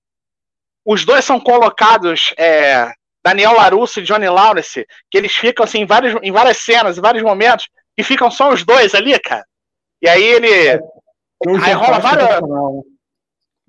os 0.84 1.04
dois 1.04 1.24
são 1.24 1.38
colocados 1.38 2.34
é, 2.36 2.92
Daniel 3.24 3.54
Larusso 3.54 4.00
e 4.00 4.02
Johnny 4.02 4.28
Lawrence, 4.28 4.86
que 5.10 5.18
eles 5.18 5.32
ficam 5.32 5.64
assim 5.64 5.82
em, 5.82 5.86
vários, 5.86 6.18
em 6.22 6.32
várias 6.32 6.58
cenas, 6.58 6.98
em 6.98 7.00
vários 7.00 7.22
momentos, 7.22 7.68
e 7.96 8.02
ficam 8.02 8.30
só 8.30 8.52
os 8.52 8.64
dois 8.64 8.94
ali, 8.94 9.18
cara. 9.18 9.44
E 10.02 10.08
aí 10.08 10.22
ele. 10.22 10.80
aí 11.62 11.72
rola 11.72 11.98
várias. 11.98 12.40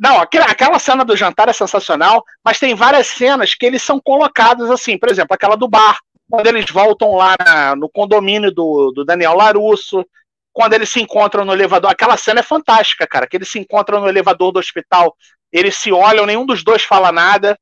Não, 0.02 0.20
aquela, 0.20 0.46
aquela 0.46 0.80
cena 0.80 1.06
do 1.06 1.16
jantar 1.16 1.48
é 1.48 1.54
sensacional, 1.54 2.24
mas 2.44 2.58
tem 2.58 2.74
várias 2.74 3.06
cenas 3.06 3.54
que 3.54 3.64
eles 3.64 3.84
são 3.84 4.02
colocados 4.04 4.68
assim, 4.72 4.98
por 4.98 5.12
exemplo, 5.12 5.36
aquela 5.36 5.56
do 5.56 5.68
bar, 5.68 6.00
quando 6.28 6.48
eles 6.48 6.66
voltam 6.72 7.14
lá 7.14 7.36
na, 7.46 7.76
no 7.76 7.88
condomínio 7.88 8.52
do, 8.52 8.92
do 8.96 9.06
Daniel 9.06 9.36
Larusso, 9.36 10.04
quando 10.52 10.74
eles 10.74 10.90
se 10.90 11.00
encontram 11.00 11.46
no 11.46 11.54
elevador, 11.54 11.92
aquela 11.92 12.18
cena 12.18 12.40
é 12.40 12.44
fantástica, 12.44 13.06
cara, 13.06 13.28
que 13.28 13.38
eles 13.38 13.52
se 13.52 13.60
encontram 13.60 14.02
no 14.02 14.10
elevador 14.10 14.52
do 14.52 14.60
hospital, 14.60 15.16
eles 15.52 15.76
se 15.76 15.92
olham, 15.92 16.26
nenhum 16.26 16.48
dos 16.48 16.64
dois 16.64 16.82
fala 16.82 17.12
nada, 17.12 17.56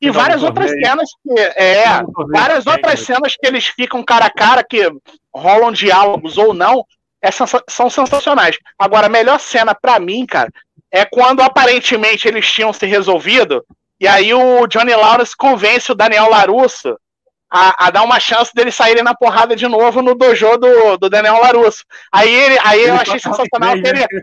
e 0.00 0.08
várias 0.10 0.42
outras 0.42 0.70
cenas 0.70 1.08
que. 1.22 1.40
É, 1.40 1.84
várias 2.30 2.66
outras 2.66 3.00
cenas 3.00 3.34
que 3.34 3.46
eles 3.46 3.66
ficam 3.66 4.04
cara 4.04 4.26
a 4.26 4.30
cara, 4.30 4.62
que 4.62 4.88
rolam 5.34 5.72
diálogos 5.72 6.36
ou 6.36 6.52
não, 6.52 6.84
é, 7.22 7.30
são 7.30 7.90
sensacionais. 7.90 8.58
Agora, 8.78 9.06
a 9.06 9.10
melhor 9.10 9.40
cena 9.40 9.74
para 9.74 9.98
mim, 9.98 10.26
cara, 10.26 10.50
é 10.92 11.04
quando 11.04 11.40
aparentemente 11.40 12.26
eles 12.26 12.50
tinham 12.50 12.72
se 12.72 12.86
resolvido, 12.86 13.64
e 14.00 14.06
aí 14.06 14.32
o 14.32 14.66
Johnny 14.66 14.94
Lawrence 14.94 15.36
convence 15.36 15.90
o 15.90 15.94
Daniel 15.94 16.28
Larusso 16.28 16.96
a, 17.50 17.86
a, 17.86 17.90
dar 17.90 18.02
uma 18.02 18.18
chance 18.18 18.52
dele 18.54 18.70
saírem 18.70 19.02
na 19.02 19.14
porrada 19.14 19.54
de 19.54 19.66
novo 19.66 20.02
no 20.02 20.14
dojo 20.14 20.56
do, 20.58 20.96
do 20.98 21.08
Daniel 21.08 21.40
Larusso. 21.40 21.84
Aí 22.12 22.32
ele, 22.32 22.58
aí 22.62 22.80
ele 22.80 22.90
eu 22.90 22.96
achei 22.96 23.18
sensacional 23.18 23.80
3, 23.80 23.82
que 23.82 23.88
ele, 23.88 24.02
ele, 24.02 24.22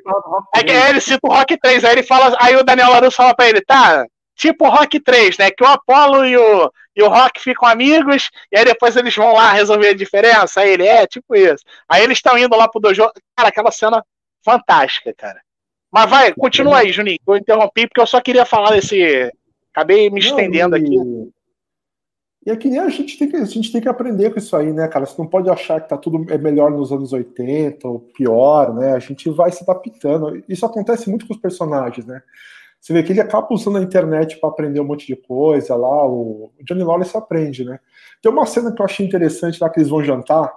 é 0.53 0.63
que 0.63 0.71
ele 0.71 1.01
cita 1.01 1.19
o 1.23 1.33
Rock 1.33 1.57
3, 1.57 1.85
aí 1.85 1.91
ele 1.93 2.03
fala, 2.03 2.35
aí 2.39 2.55
o 2.55 2.63
Daniel 2.63 2.91
Larusso 2.91 3.17
fala 3.17 3.33
pra 3.33 3.47
ele, 3.47 3.61
tá, 3.61 4.05
tipo 4.35 4.67
Rock 4.67 4.99
3, 4.99 5.37
né? 5.37 5.51
Que 5.51 5.63
o 5.63 5.67
Apollo 5.67 6.25
e 6.25 6.37
o, 6.37 6.71
e 6.95 7.03
o 7.03 7.07
Rock 7.07 7.39
ficam 7.39 7.67
amigos, 7.67 8.29
e 8.51 8.57
aí 8.57 8.65
depois 8.65 8.95
eles 8.95 9.15
vão 9.15 9.33
lá 9.33 9.51
resolver 9.51 9.89
a 9.89 9.95
diferença. 9.95 10.61
Aí 10.61 10.71
ele 10.71 10.85
é, 10.85 11.07
tipo 11.07 11.35
isso. 11.35 11.63
Aí 11.87 12.03
eles 12.03 12.17
estão 12.17 12.37
indo 12.37 12.55
lá 12.55 12.67
pro 12.67 12.81
dojo. 12.81 13.09
Cara, 13.35 13.49
aquela 13.49 13.71
cena 13.71 14.03
fantástica, 14.43 15.13
cara. 15.17 15.39
Mas 15.93 16.09
vai, 16.09 16.33
continua 16.33 16.79
aí, 16.79 16.91
Juninho. 16.91 17.19
Eu 17.27 17.37
interrompi 17.37 17.87
porque 17.87 18.01
eu 18.01 18.07
só 18.07 18.19
queria 18.19 18.45
falar 18.45 18.71
desse. 18.71 19.31
Acabei 19.71 20.09
me 20.09 20.19
estendendo 20.19 20.75
não, 20.75 20.77
e... 20.77 20.81
aqui. 20.81 21.31
E 22.45 22.51
é 22.51 22.57
que 22.57 22.67
nem 22.67 22.79
a 22.79 22.89
gente 22.89 23.17
tem 23.17 23.29
que 23.29 23.37
a 23.37 23.45
gente 23.45 23.71
tem 23.71 23.79
que 23.79 23.87
aprender 23.87 24.31
com 24.31 24.39
isso 24.39 24.55
aí, 24.55 24.73
né, 24.73 24.87
cara? 24.87 25.05
Você 25.05 25.15
não 25.21 25.29
pode 25.29 25.49
achar 25.51 25.79
que 25.79 25.87
tá 25.87 25.95
tudo 25.95 26.25
é 26.33 26.37
melhor 26.37 26.71
nos 26.71 26.91
anos 26.91 27.13
80 27.13 27.87
ou 27.87 27.99
pior, 27.99 28.73
né? 28.73 28.93
A 28.93 28.99
gente 28.99 29.29
vai 29.29 29.51
se 29.51 29.63
adaptando. 29.63 30.43
Isso 30.49 30.65
acontece 30.65 31.09
muito 31.09 31.27
com 31.27 31.33
os 31.35 31.39
personagens, 31.39 32.07
né? 32.07 32.23
Você 32.81 32.91
vê 32.91 33.03
que 33.03 33.13
ele 33.13 33.21
acaba 33.21 33.47
usando 33.51 33.77
a 33.77 33.83
internet 33.83 34.39
para 34.39 34.49
aprender 34.49 34.79
um 34.79 34.85
monte 34.85 35.05
de 35.05 35.15
coisa 35.15 35.75
lá. 35.75 36.07
O 36.07 36.51
Johnny 36.67 36.83
Lawrence 36.83 37.15
aprende, 37.15 37.63
né? 37.63 37.79
Tem 38.21 38.31
uma 38.31 38.47
cena 38.47 38.73
que 38.73 38.81
eu 38.81 38.85
achei 38.85 39.05
interessante 39.05 39.61
lá 39.61 39.69
que 39.69 39.79
eles 39.79 39.89
vão 39.89 40.03
jantar. 40.03 40.51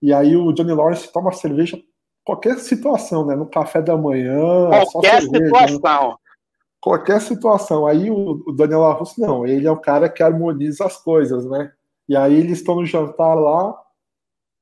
E 0.00 0.12
aí 0.12 0.36
o 0.36 0.52
Johnny 0.52 0.72
Lawrence 0.72 1.12
toma 1.12 1.32
cerveja 1.32 1.76
qualquer 2.24 2.58
situação, 2.58 3.26
né? 3.26 3.36
No 3.36 3.46
café 3.46 3.82
da 3.82 3.96
manhã. 3.96 4.68
Qualquer 4.90 5.20
cerveja, 5.22 5.50
né? 5.52 5.68
situação. 5.68 6.08
Né? 6.08 6.14
Qualquer 6.80 7.20
situação. 7.20 7.86
Aí 7.86 8.10
o, 8.10 8.42
o 8.46 8.52
Daniel 8.52 8.80
LaRusso, 8.80 9.20
não, 9.20 9.46
ele 9.46 9.66
é 9.66 9.70
o 9.70 9.80
cara 9.80 10.08
que 10.08 10.22
harmoniza 10.22 10.84
as 10.84 10.96
coisas, 10.96 11.44
né? 11.46 11.70
E 12.08 12.16
aí 12.16 12.34
eles 12.34 12.58
estão 12.58 12.76
no 12.76 12.86
jantar 12.86 13.34
lá, 13.34 13.70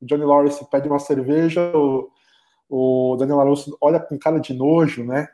o 0.01 0.07
Johnny 0.07 0.25
Lawrence 0.25 0.65
pede 0.71 0.89
uma 0.89 0.99
cerveja, 0.99 1.73
o, 1.75 2.09
o 2.69 3.17
Daniel 3.17 3.39
LaRusso 3.39 3.77
olha 3.81 3.99
com 3.99 4.19
cara 4.19 4.39
de 4.39 4.55
nojo, 4.55 5.05
né? 5.05 5.29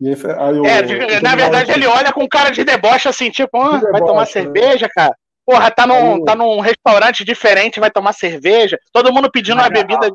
E 0.00 0.08
aí, 0.08 0.16
aí 0.38 0.58
o, 0.58 0.66
é, 0.66 1.20
na 1.20 1.36
verdade 1.36 1.72
ele 1.72 1.86
olha 1.86 2.12
com 2.12 2.26
cara 2.28 2.50
de 2.50 2.64
deboche 2.64 3.08
assim, 3.08 3.30
tipo, 3.30 3.58
ah, 3.58 3.78
vai 3.78 4.00
tomar 4.00 4.20
né? 4.20 4.26
cerveja, 4.26 4.88
cara? 4.88 5.14
Porra, 5.46 5.70
tá 5.70 5.86
num, 5.86 6.24
tá 6.24 6.34
num 6.34 6.58
restaurante 6.60 7.22
diferente, 7.22 7.78
vai 7.78 7.90
tomar 7.90 8.14
cerveja. 8.14 8.78
Todo 8.90 9.12
mundo 9.12 9.30
pedindo 9.30 9.60
uma 9.60 9.68
bebida. 9.68 10.10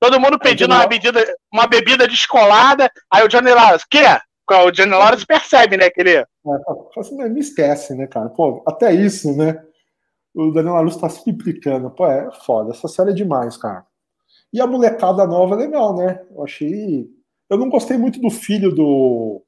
Todo 0.00 0.18
mundo 0.18 0.38
pedindo 0.38 0.72
uma 0.72 0.86
bebida, 0.86 1.36
uma 1.52 1.66
bebida 1.66 2.08
descolada. 2.08 2.90
Aí 3.12 3.22
o 3.22 3.28
Johnny 3.28 3.52
Lawrence, 3.52 3.84
quê? 3.88 4.04
o 4.50 4.70
Johnny 4.72 4.90
Lawrence 4.90 5.24
percebe, 5.24 5.76
né, 5.76 5.90
que 5.90 6.00
ele... 6.00 6.16
É, 6.16 6.26
assim, 6.98 7.16
me 7.28 7.38
esquece, 7.38 7.94
né, 7.94 8.06
cara? 8.06 8.28
Pô, 8.30 8.64
até 8.66 8.92
isso, 8.92 9.36
né? 9.36 9.62
O 10.34 10.50
Daniel 10.50 10.74
LaRusso 10.74 11.00
tá 11.00 11.08
se 11.08 11.28
implicando. 11.28 11.90
Pô, 11.90 12.06
é 12.06 12.30
foda. 12.44 12.72
Essa 12.72 12.88
série 12.88 13.10
é 13.10 13.14
demais, 13.14 13.56
cara. 13.56 13.84
E 14.52 14.60
a 14.60 14.66
molecada 14.66 15.26
nova 15.26 15.54
é 15.54 15.58
legal, 15.58 15.94
né? 15.94 16.20
Eu 16.30 16.42
achei... 16.42 17.08
Eu 17.48 17.58
não 17.58 17.68
gostei 17.68 17.96
muito 17.98 18.20
do 18.20 18.30
filho 18.30 18.72
do, 18.72 19.44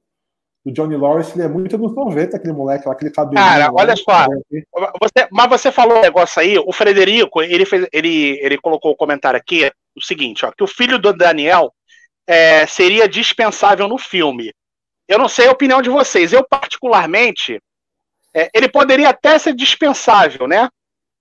do 0.64 0.72
Johnny 0.72 0.96
Lawrence, 0.96 1.32
ele 1.34 1.42
é 1.42 1.48
muito 1.48 1.76
dos 1.76 1.94
90, 1.94 2.36
aquele 2.36 2.52
moleque 2.52 2.86
lá, 2.86 2.94
aquele 2.94 3.10
cabelo. 3.10 3.34
Cara, 3.34 3.70
olha 3.72 3.96
só. 3.96 4.26
Você, 5.00 5.28
mas 5.30 5.48
você 5.48 5.72
falou 5.72 5.98
um 5.98 6.02
negócio 6.02 6.40
aí, 6.40 6.56
o 6.58 6.72
Frederico, 6.72 7.42
ele, 7.42 7.66
fez, 7.66 7.86
ele, 7.92 8.38
ele 8.40 8.58
colocou 8.58 8.92
o 8.92 8.94
um 8.94 8.96
comentário 8.96 9.38
aqui, 9.38 9.70
o 9.96 10.02
seguinte, 10.02 10.46
ó, 10.46 10.52
que 10.52 10.62
o 10.62 10.68
filho 10.68 10.98
do 10.98 11.12
Daniel 11.12 11.72
é, 12.26 12.64
seria 12.66 13.08
dispensável 13.08 13.88
no 13.88 13.98
filme. 13.98 14.54
Eu 15.08 15.18
não 15.18 15.28
sei 15.28 15.48
a 15.48 15.52
opinião 15.52 15.82
de 15.82 15.90
vocês. 15.90 16.32
Eu, 16.32 16.46
particularmente, 16.46 17.60
é, 18.34 18.48
ele 18.54 18.68
poderia 18.68 19.10
até 19.10 19.38
ser 19.38 19.54
dispensável, 19.54 20.46
né? 20.46 20.68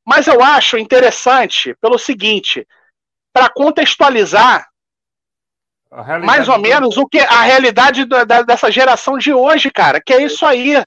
Mas 0.06 0.28
eu 0.28 0.42
acho 0.42 0.78
interessante 0.78 1.76
pelo 1.82 1.98
seguinte: 1.98 2.66
para 3.34 3.50
contextualizar 3.50 4.71
mais 6.26 6.48
ou 6.48 6.58
menos 6.58 6.96
o 6.98 7.06
que 7.06 7.20
a 7.20 7.42
realidade 7.42 8.06
da, 8.06 8.24
da, 8.24 8.42
dessa 8.42 8.72
geração 8.72 9.18
de 9.18 9.34
hoje, 9.34 9.70
cara, 9.70 10.02
que 10.02 10.14
é 10.14 10.24
isso 10.24 10.46
aí. 10.46 10.82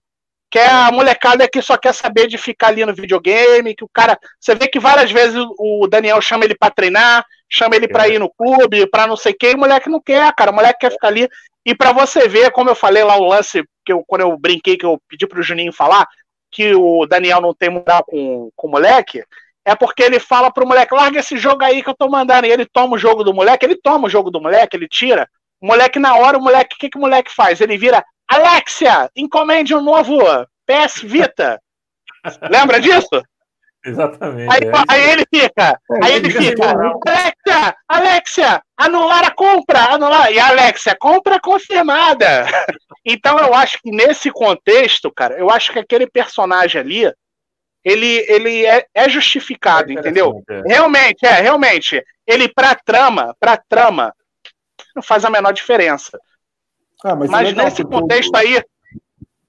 Que 0.50 0.58
é 0.60 0.68
a 0.68 0.92
molecada 0.92 1.48
que 1.48 1.60
só 1.60 1.76
quer 1.76 1.92
saber 1.92 2.28
de 2.28 2.38
ficar 2.38 2.68
ali 2.68 2.86
no 2.86 2.94
videogame, 2.94 3.74
que 3.74 3.84
o 3.84 3.88
cara. 3.92 4.16
Você 4.38 4.54
vê 4.54 4.68
que 4.68 4.78
várias 4.78 5.10
vezes 5.10 5.44
o 5.58 5.88
Daniel 5.88 6.20
chama 6.20 6.44
ele 6.44 6.54
para 6.54 6.72
treinar, 6.72 7.24
chama 7.50 7.74
ele 7.74 7.88
para 7.88 8.08
é. 8.08 8.14
ir 8.14 8.18
no 8.20 8.32
clube, 8.32 8.86
para 8.86 9.06
não 9.06 9.16
sei 9.16 9.32
o 9.32 9.36
quê, 9.36 9.50
e 9.50 9.54
o 9.54 9.58
moleque 9.58 9.90
não 9.90 10.00
quer, 10.00 10.32
cara. 10.34 10.52
O 10.52 10.54
moleque 10.54 10.78
quer 10.80 10.92
ficar 10.92 11.08
ali. 11.08 11.28
E 11.66 11.74
para 11.74 11.92
você 11.92 12.28
ver, 12.28 12.52
como 12.52 12.70
eu 12.70 12.74
falei 12.74 13.02
lá 13.02 13.16
o 13.16 13.24
lance, 13.24 13.64
que 13.84 13.92
eu, 13.92 14.04
quando 14.06 14.20
eu 14.20 14.38
brinquei, 14.38 14.76
que 14.76 14.86
eu 14.86 15.00
pedi 15.08 15.26
pro 15.26 15.42
Juninho 15.42 15.72
falar, 15.72 16.06
que 16.52 16.72
o 16.72 17.04
Daniel 17.04 17.40
não 17.40 17.52
tem 17.52 17.68
moral 17.68 18.04
com, 18.04 18.48
com 18.54 18.68
o 18.68 18.70
moleque, 18.70 19.24
é 19.64 19.74
porque 19.74 20.02
ele 20.02 20.20
fala 20.20 20.52
pro 20.52 20.66
moleque, 20.66 20.94
larga 20.94 21.20
esse 21.20 21.36
jogo 21.36 21.64
aí 21.64 21.82
que 21.82 21.88
eu 21.88 21.96
tô 21.96 22.08
mandando. 22.08 22.46
E 22.46 22.50
ele 22.50 22.66
toma 22.66 22.96
o 22.96 22.98
jogo 22.98 23.24
do 23.24 23.32
moleque, 23.32 23.64
ele 23.64 23.76
toma 23.76 24.06
o 24.06 24.10
jogo 24.10 24.30
do 24.30 24.40
moleque, 24.40 24.76
ele 24.76 24.88
tira. 24.88 25.28
O 25.60 25.66
moleque, 25.66 25.98
na 25.98 26.16
hora, 26.16 26.36
o 26.36 26.42
moleque, 26.42 26.76
o 26.76 26.78
que, 26.78 26.90
que 26.90 26.98
o 26.98 27.00
moleque 27.00 27.34
faz? 27.34 27.60
Ele 27.60 27.78
vira, 27.78 28.04
Alexia, 28.28 29.10
encomende 29.16 29.74
um 29.74 29.82
novo 29.82 30.18
PS 30.66 31.00
Vita. 31.02 31.58
Lembra 32.50 32.80
disso? 32.80 33.22
Exatamente. 33.84 34.50
Aí, 34.50 34.68
é. 34.68 34.72
aí 34.88 35.10
ele 35.10 35.24
fica, 35.32 35.78
é, 35.90 36.04
aí 36.04 36.14
ele 36.14 36.30
fica, 36.30 36.64
Alexia, 37.06 37.76
Alexia, 37.86 38.62
anular 38.78 39.24
a 39.26 39.30
compra, 39.30 39.92
anular. 39.92 40.32
E 40.32 40.38
Alexia, 40.38 40.96
compra 40.98 41.40
confirmada. 41.40 42.46
Então 43.06 43.38
eu 43.38 43.52
acho 43.52 43.78
que 43.82 43.90
nesse 43.90 44.30
contexto, 44.30 45.12
cara, 45.12 45.38
eu 45.38 45.50
acho 45.50 45.70
que 45.74 45.78
aquele 45.78 46.06
personagem 46.06 46.80
ali, 46.80 47.12
ele, 47.84 48.24
ele 48.28 48.64
é, 48.64 48.86
é 48.94 49.08
justificado, 49.08 49.90
é 49.90 49.94
entendeu? 49.94 50.42
É. 50.48 50.62
Realmente, 50.66 51.26
é, 51.26 51.40
realmente. 51.40 52.02
Ele 52.26 52.48
pra 52.48 52.74
trama, 52.74 53.36
pra 53.38 53.56
trama, 53.56 54.14
não 54.96 55.02
faz 55.02 55.24
a 55.24 55.30
menor 55.30 55.52
diferença. 55.52 56.18
Ah, 57.04 57.14
mas, 57.14 57.28
mas 57.28 57.52
nesse 57.52 57.84
contexto 57.84 58.34
aí, 58.34 58.62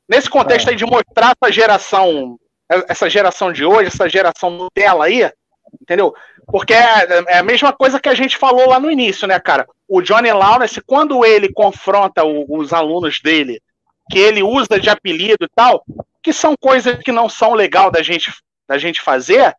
nesse 0.09 0.29
contexto 0.29 0.67
é. 0.67 0.71
aí 0.71 0.75
de 0.75 0.85
mostrar 0.85 1.33
essa 1.41 1.51
geração 1.51 2.37
essa 2.67 3.09
geração 3.09 3.51
de 3.51 3.63
hoje, 3.63 3.87
essa 3.87 4.09
geração 4.09 4.49
Nutella 4.49 5.05
aí, 5.05 5.29
entendeu? 5.81 6.13
Porque 6.47 6.73
é, 6.73 7.23
é, 7.27 7.37
a 7.37 7.43
mesma 7.43 7.71
coisa 7.73 7.99
que 7.99 8.09
a 8.09 8.13
gente 8.13 8.37
falou 8.37 8.69
lá 8.69 8.79
no 8.79 8.89
início, 8.89 9.27
né, 9.27 9.39
cara? 9.39 9.67
O 9.87 10.01
Johnny 10.01 10.31
Lawrence, 10.31 10.81
quando 10.81 11.23
ele 11.23 11.51
confronta 11.51 12.23
o, 12.23 12.45
os 12.57 12.73
alunos 12.73 13.19
dele, 13.21 13.61
que 14.09 14.19
ele 14.19 14.43
usa 14.43 14.79
de 14.79 14.89
apelido 14.89 15.45
e 15.45 15.49
tal, 15.55 15.83
que 16.25 16.33
são 16.33 16.55
coisas 16.59 16.97
que 17.03 17.11
não 17.11 17.29
são 17.29 17.53
legal 17.53 17.91
da 17.91 18.01
gente, 18.01 18.33
da 18.67 18.79
gente 18.79 18.99
fazer, 18.99 19.55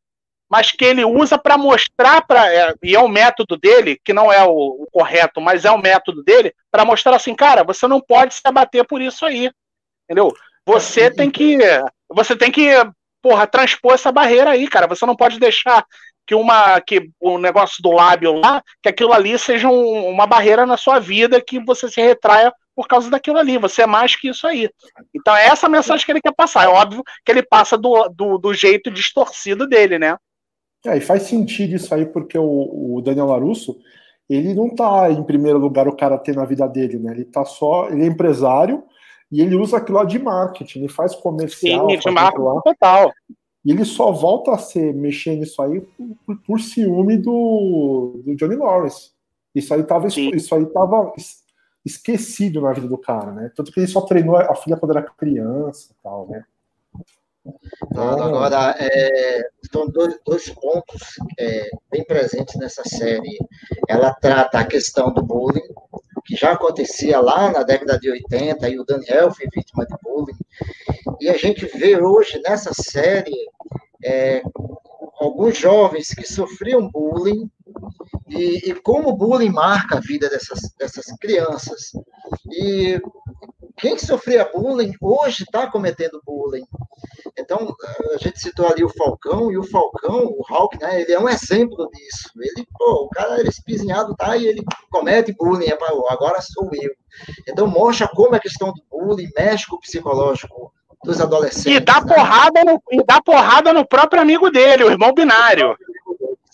mas 0.50 0.72
que 0.72 0.84
ele 0.84 1.04
usa 1.04 1.38
para 1.38 1.56
mostrar 1.56 2.26
para 2.26 2.52
é, 2.52 2.74
e 2.82 2.96
é 2.96 2.98
o 2.98 3.06
método 3.06 3.56
dele, 3.56 4.00
que 4.04 4.12
não 4.12 4.32
é 4.32 4.42
o, 4.42 4.50
o 4.50 4.86
correto, 4.90 5.40
mas 5.40 5.64
é 5.64 5.70
o 5.70 5.78
método 5.78 6.24
dele, 6.24 6.52
para 6.68 6.84
mostrar 6.84 7.14
assim, 7.14 7.36
cara, 7.36 7.62
você 7.62 7.86
não 7.86 8.00
pode 8.00 8.34
se 8.34 8.40
abater 8.44 8.84
por 8.84 9.00
isso 9.00 9.24
aí, 9.24 9.48
entendeu? 10.04 10.34
Você 10.66 11.08
tem 11.08 11.30
que 11.30 11.56
você 12.08 12.34
tem 12.34 12.50
que, 12.50 12.68
porra, 13.22 13.46
transpor 13.46 13.94
essa 13.94 14.10
barreira 14.10 14.50
aí, 14.50 14.66
cara. 14.66 14.88
Você 14.88 15.06
não 15.06 15.14
pode 15.14 15.38
deixar 15.38 15.86
que 16.26 16.34
uma 16.34 16.80
que 16.80 17.10
o 17.20 17.38
negócio 17.38 17.80
do 17.80 17.92
lábio 17.92 18.32
lá, 18.32 18.60
que 18.82 18.88
aquilo 18.88 19.12
ali 19.12 19.38
seja 19.38 19.68
um, 19.68 20.08
uma 20.08 20.26
barreira 20.26 20.66
na 20.66 20.76
sua 20.76 20.98
vida 20.98 21.40
que 21.40 21.60
você 21.60 21.88
se 21.88 22.00
retraia 22.00 22.52
por 22.76 22.86
causa 22.86 23.08
daquilo 23.10 23.38
ali. 23.38 23.56
Você 23.56 23.82
é 23.82 23.86
mais 23.86 24.14
que 24.14 24.28
isso 24.28 24.46
aí. 24.46 24.68
Então 25.14 25.34
é 25.34 25.46
essa 25.46 25.68
mensagem 25.68 26.04
que 26.04 26.12
ele 26.12 26.20
quer 26.20 26.34
passar. 26.34 26.64
É 26.64 26.68
óbvio 26.68 27.02
que 27.24 27.32
ele 27.32 27.42
passa 27.42 27.78
do, 27.78 28.08
do, 28.10 28.36
do 28.36 28.52
jeito 28.52 28.90
distorcido 28.90 29.66
dele, 29.66 29.98
né? 29.98 30.16
É, 30.84 30.98
e 30.98 31.00
faz 31.00 31.22
sentido 31.22 31.74
isso 31.74 31.92
aí, 31.94 32.04
porque 32.04 32.38
o, 32.38 32.96
o 32.96 33.00
Daniel 33.00 33.26
Larusso, 33.26 33.76
ele 34.28 34.54
não 34.54 34.68
tá 34.68 35.10
em 35.10 35.24
primeiro 35.24 35.58
lugar 35.58 35.88
o 35.88 35.96
cara 35.96 36.18
ter 36.18 36.36
na 36.36 36.44
vida 36.44 36.68
dele, 36.68 36.98
né? 36.98 37.12
Ele 37.12 37.24
tá 37.24 37.44
só. 37.44 37.88
Ele 37.88 38.04
é 38.04 38.06
empresário 38.06 38.84
e 39.32 39.40
ele 39.40 39.56
usa 39.56 39.78
aquilo 39.78 39.98
lá 39.98 40.04
de 40.04 40.18
marketing, 40.18 40.80
ele 40.80 40.88
faz 40.88 41.14
comercial. 41.14 41.90
Sim, 41.90 41.98
de 41.98 42.10
marketing 42.10 42.60
total. 42.62 43.12
E 43.64 43.72
ele 43.72 43.84
só 43.84 44.12
volta 44.12 44.52
a 44.52 44.58
ser 44.58 44.94
mexer 44.94 45.34
nisso 45.34 45.60
aí 45.60 45.80
por, 46.24 46.36
por 46.46 46.60
ciúme 46.60 47.16
do, 47.16 48.20
do 48.24 48.36
Johnny 48.36 48.54
Lawrence. 48.54 49.10
Isso 49.52 49.74
aí 49.74 49.82
tava, 49.82 50.06
isso 50.06 50.54
aí 50.54 50.66
tava 50.66 51.12
esquecido 51.86 52.60
na 52.60 52.72
vida 52.72 52.88
do 52.88 52.98
cara, 52.98 53.30
né? 53.30 53.50
Tanto 53.54 53.70
que 53.70 53.78
ele 53.78 53.86
só 53.86 54.00
treinou 54.00 54.36
a 54.36 54.54
filha 54.56 54.76
quando 54.76 54.90
era 54.90 55.02
criança 55.02 55.92
e 55.92 56.02
tal, 56.02 56.28
né? 56.28 56.44
Então... 57.84 58.22
Agora, 58.22 58.74
é, 58.76 59.48
são 59.72 59.88
dois, 59.88 60.18
dois 60.26 60.50
pontos 60.50 61.00
é, 61.38 61.70
bem 61.88 62.04
presentes 62.04 62.56
nessa 62.56 62.82
série. 62.84 63.38
Ela 63.88 64.12
trata 64.14 64.58
a 64.58 64.66
questão 64.66 65.14
do 65.14 65.22
bullying, 65.22 65.62
que 66.24 66.34
já 66.34 66.52
acontecia 66.52 67.20
lá 67.20 67.52
na 67.52 67.62
década 67.62 67.96
de 68.00 68.10
80, 68.10 68.68
e 68.68 68.80
o 68.80 68.84
Daniel 68.84 69.30
foi 69.30 69.46
vítima 69.54 69.86
de 69.86 69.94
bullying. 70.02 70.36
E 71.20 71.28
a 71.28 71.36
gente 71.36 71.66
vê 71.66 72.02
hoje 72.02 72.40
nessa 72.42 72.72
série 72.74 73.48
é, 74.04 74.42
alguns 75.18 75.56
jovens 75.58 76.08
que 76.08 76.26
sofriam 76.26 76.90
bullying 76.90 77.50
e, 78.28 78.70
e, 78.70 78.74
como 78.74 79.10
o 79.10 79.16
bullying 79.16 79.50
marca 79.50 79.96
a 79.96 80.00
vida 80.00 80.28
dessas, 80.28 80.60
dessas 80.78 81.06
crianças. 81.20 81.92
E 82.50 83.00
quem 83.76 83.98
sofria 83.98 84.50
bullying 84.52 84.92
hoje 85.00 85.44
está 85.44 85.70
cometendo 85.70 86.22
bullying. 86.24 86.66
Então, 87.38 87.74
a 88.14 88.16
gente 88.16 88.40
citou 88.40 88.66
ali 88.66 88.82
o 88.82 88.88
Falcão, 88.88 89.52
e 89.52 89.58
o 89.58 89.62
Falcão, 89.62 90.24
o 90.24 90.42
Hulk, 90.48 90.80
né, 90.80 91.02
ele 91.02 91.12
é 91.12 91.20
um 91.20 91.28
exemplo 91.28 91.88
disso. 91.90 92.30
Ele, 92.38 92.66
pô, 92.78 93.04
o 93.04 93.08
cara, 93.10 93.38
ele 93.38 93.50
espizinhado 93.50 94.16
tá 94.16 94.36
e 94.36 94.46
ele 94.46 94.64
comete 94.90 95.34
bullying, 95.34 95.68
é, 95.68 95.78
agora 96.08 96.40
sou 96.40 96.70
eu. 96.72 96.92
Então, 97.46 97.66
mostra 97.66 98.08
como 98.08 98.34
a 98.34 98.40
questão 98.40 98.72
do 98.72 98.82
bullying 98.90 99.30
mexe 99.36 99.66
com 99.66 99.76
o 99.76 99.80
psicológico 99.80 100.72
dos 101.04 101.20
adolescentes. 101.20 101.66
E 101.66 101.80
dá, 101.80 102.00
né? 102.00 102.14
porrada 102.14 102.64
no, 102.64 102.82
e 102.90 103.04
dá 103.04 103.20
porrada 103.22 103.72
no 103.72 103.86
próprio 103.86 104.22
amigo 104.22 104.50
dele, 104.50 104.84
o 104.84 104.90
irmão 104.90 105.12
binário. 105.12 105.76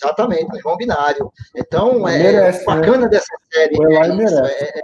Exatamente, 0.02 0.52
o 0.52 0.57
irmão 0.57 0.76
binário. 0.76 1.33
Então, 1.57 2.09
é, 2.09 2.18
merece, 2.18 2.64
bacana 2.64 3.02
né? 3.02 3.09
dessa 3.09 3.35
série 3.52 3.76
é, 3.76 4.09
isso, 4.09 4.38
é, 4.38 4.83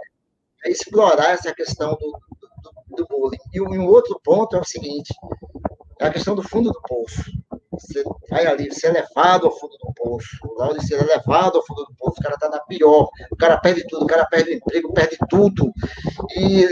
é, 0.64 0.70
explorar 0.70 1.30
essa 1.30 1.52
questão 1.52 1.90
do, 1.90 2.12
do, 2.40 2.96
do 2.96 3.06
bullying. 3.08 3.38
E 3.52 3.60
um, 3.60 3.86
outro 3.86 4.20
ponto 4.22 4.56
é 4.56 4.60
o 4.60 4.64
seguinte: 4.64 5.12
é 6.00 6.06
a 6.06 6.12
questão 6.12 6.34
do 6.34 6.42
fundo 6.42 6.70
do 6.70 6.80
poço. 6.82 7.24
Você 7.72 8.02
vai 8.30 8.46
ali, 8.46 8.72
você 8.72 8.86
é 8.86 8.92
levado 8.92 9.46
ao 9.46 9.52
fundo 9.56 9.76
do 9.78 9.92
poço. 9.94 10.28
Lá 10.56 10.70
onde 10.70 10.84
você 10.84 10.94
é 10.94 11.02
levado 11.02 11.58
ao 11.58 11.66
fundo 11.66 11.84
do 11.84 11.94
poço, 11.96 12.16
o 12.18 12.22
cara 12.22 12.34
está 12.34 12.48
na 12.48 12.60
pior. 12.60 13.08
O 13.30 13.36
cara 13.36 13.56
perde 13.58 13.86
tudo, 13.88 14.04
o 14.04 14.06
cara 14.06 14.24
perde 14.26 14.50
o 14.50 14.54
emprego, 14.54 14.92
perde 14.92 15.18
tudo. 15.28 15.72
E 16.36 16.66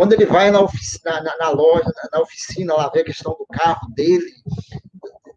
quando 0.00 0.14
ele 0.14 0.24
vai 0.24 0.50
na, 0.50 0.62
oficina, 0.62 1.20
na, 1.20 1.36
na 1.36 1.50
loja, 1.50 1.84
na, 1.84 2.08
na, 2.14 2.20
oficina, 2.22 2.72
lá 2.72 2.88
ver 2.88 3.00
a 3.00 3.04
questão 3.04 3.32
do 3.32 3.44
carro 3.52 3.86
dele, 3.90 4.32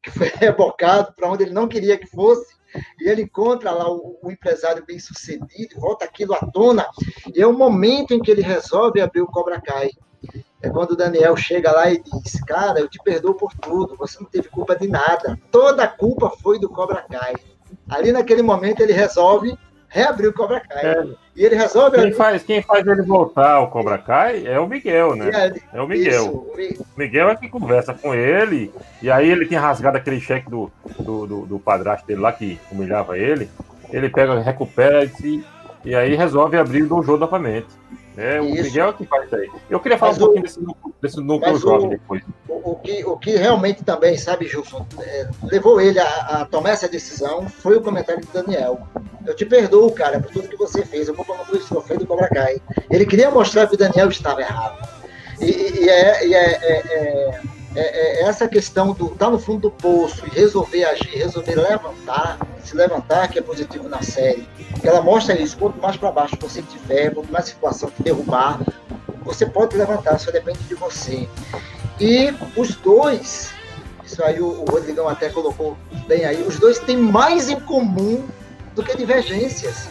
que 0.02 0.10
foi 0.10 0.32
rebocado 0.39 1.13
para 1.13 1.30
onde 1.30 1.43
ele 1.43 1.52
não 1.52 1.67
queria 1.67 1.97
que 1.97 2.08
fosse, 2.08 2.56
e 2.97 3.10
ele 3.10 3.23
encontra 3.23 3.71
lá 3.71 3.91
o, 3.91 4.17
o 4.23 4.32
empresário 4.32 4.86
bem 4.86 4.97
sucedido, 4.99 5.82
volta 5.82 6.06
aquilo 6.06 6.34
à 6.34 6.39
tona, 6.39 6.88
e 7.36 7.41
é 7.41 7.45
o 7.45 7.52
momento 7.52 8.13
em 8.13 8.21
que 8.21 8.32
ele 8.32 8.41
resolve 8.41 9.02
abrir 9.02 9.19
o 9.19 9.28
Cobra 9.28 9.60
Kai. 9.60 9.89
É 10.62 10.69
quando 10.69 10.91
o 10.91 10.95
Daniel 10.95 11.36
chega 11.36 11.69
lá 11.69 11.91
e 11.91 12.02
diz: 12.02 12.39
Cara, 12.45 12.80
eu 12.80 12.88
te 12.88 12.99
perdoo 13.04 13.34
por 13.34 13.54
tudo, 13.56 13.97
você 13.97 14.17
não 14.17 14.30
teve 14.30 14.47
culpa 14.47 14.78
de 14.78 14.88
nada. 14.88 15.38
Toda 15.52 15.84
a 15.84 15.89
culpa 15.89 16.32
foi 16.41 16.58
do 16.58 16.69
Cobra 16.69 17.02
Kai. 17.02 17.34
Ali 17.89 18.13
naquele 18.13 18.41
momento 18.41 18.80
ele 18.80 18.93
resolve 18.93 19.58
reabrir 19.93 20.27
o 20.27 20.34
Cobra 20.34 20.60
Kai. 20.60 20.86
É. 20.86 21.06
E 21.36 21.45
ele 21.45 21.56
resolve. 21.56 21.97
Quem 21.97 22.12
faz, 22.12 22.43
quem 22.43 22.62
faz 22.62 22.86
ele 22.86 23.03
voltar 23.03 23.51
ao 23.51 23.69
Cobra 23.69 23.97
Kai 23.97 24.45
é 24.45 24.60
o 24.60 24.67
Miguel, 24.67 25.15
né? 25.15 25.29
É, 25.32 25.77
é 25.77 25.82
o 25.82 25.88
Miguel. 25.88 26.47
Isso. 26.58 26.82
O 26.82 26.99
Miguel 26.99 27.29
é 27.29 27.36
que 27.36 27.47
conversa 27.47 27.93
com 27.93 28.13
ele. 28.13 28.73
E 29.01 29.10
aí 29.10 29.29
ele 29.29 29.45
tinha 29.45 29.62
rasgado 29.62 29.97
aquele 29.97 30.19
cheque 30.19 30.49
do, 30.49 30.71
do, 30.99 31.27
do, 31.27 31.45
do 31.45 31.60
padrasto 31.60 32.08
dele 32.08 32.21
lá 32.21 32.32
que 32.34 32.60
humilhava 32.71 33.17
ele. 33.17 33.49
Ele 33.91 34.10
pega, 34.10 34.39
recupera 34.39 35.10
e, 35.23 35.43
e 35.86 35.95
aí 35.95 36.15
resolve 36.15 36.58
abrir 36.58 36.84
o 36.84 36.88
dojo 36.88 37.15
novamente. 37.15 37.67
É, 38.15 38.39
o 38.39 38.45
isso. 38.45 38.63
Miguel 38.63 38.89
é 38.89 38.93
que 38.93 39.06
faz 39.06 39.26
isso 39.26 39.36
aí. 39.36 39.49
Eu 39.69 39.80
queria 39.80 39.97
falar 39.97 40.12
mas 40.12 40.21
um 40.21 40.26
pouquinho 40.26 40.43
desse, 40.43 40.60
desse 41.02 41.21
núcleo 41.21 41.58
jovem 41.58 41.89
depois. 41.89 42.23
O, 42.47 42.71
o, 42.71 42.76
que, 42.76 43.04
o 43.06 43.17
que 43.17 43.36
realmente 43.36 43.84
também, 43.84 44.17
sabe, 44.17 44.47
Gilson, 44.47 44.86
é, 44.99 45.30
levou 45.43 45.82
ele 45.82 45.99
a, 45.99 46.06
a, 46.06 46.45
tomar 46.45 46.71
essa 46.71 46.88
decisão 46.88 47.47
foi 47.47 47.78
o 47.78 47.82
comentário 47.82 48.21
de 48.21 48.32
Daniel. 48.32 48.88
Eu 49.26 49.36
te 49.36 49.45
perdoo, 49.45 49.91
cara, 49.91 50.19
por 50.19 50.32
tudo 50.32 50.47
que 50.47 50.58
você 50.58 50.86
fez. 50.86 51.08
Eu 51.08 51.15
vou 51.15 51.26
para 51.26 51.41
o 51.41 51.62
sofrer 51.62 51.97
do 51.97 52.06
Cobra 52.06 52.30
Kai. 52.30 52.62
Ele 52.89 53.06
queria 53.06 53.32
mostrar 53.32 53.67
que 53.67 53.76
o 53.76 53.78
Daniel 53.78 54.10
estava 54.10 54.41
errado. 54.41 54.88
E, 55.41 55.45
e, 55.45 55.89
é, 55.89 56.28
e 56.28 56.34
é, 56.34 56.52
é, 56.62 57.41
é, 57.76 58.24
essa 58.24 58.48
questão 58.48 58.94
do 58.94 59.08
estar 59.08 59.26
tá 59.26 59.32
no 59.32 59.40
fundo 59.40 59.62
do 59.62 59.72
poço 59.72 60.26
e 60.26 60.30
resolver 60.30 60.84
agir, 60.86 61.18
resolver 61.18 61.56
levantar, 61.56 62.40
se 62.64 62.76
levantar, 62.76 63.28
que 63.28 63.40
é 63.40 63.42
positivo 63.42 63.90
na 63.90 64.02
série. 64.02 64.48
Ela 64.84 65.02
mostra 65.02 65.40
isso, 65.40 65.58
quanto 65.58 65.82
mais 65.82 65.98
para 65.98 66.12
baixo 66.12 66.38
você 66.40 66.62
tiver, 66.62 67.14
quanto 67.14 67.32
mais 67.32 67.46
situação 67.46 67.90
te 67.90 68.04
derrubar, 68.04 68.60
você 69.24 69.46
pode 69.46 69.76
levantar, 69.76 70.20
só 70.20 70.32
depende 70.32 70.60
de 70.60 70.76
você. 70.76 71.28
E 72.00 72.34
os 72.56 72.76
dois, 72.76 73.52
isso 74.06 74.24
aí 74.24 74.42
o 74.42 74.66
Rodrigão 74.70 75.08
até 75.08 75.30
colocou 75.30 75.78
bem 76.08 76.26
aí, 76.26 76.42
os 76.44 76.60
dois 76.60 76.80
têm 76.80 76.98
mais 76.98 77.50
em 77.50 77.60
comum 77.60 78.28
do 78.76 78.84
que 78.84 78.96
divergências. 78.96 79.90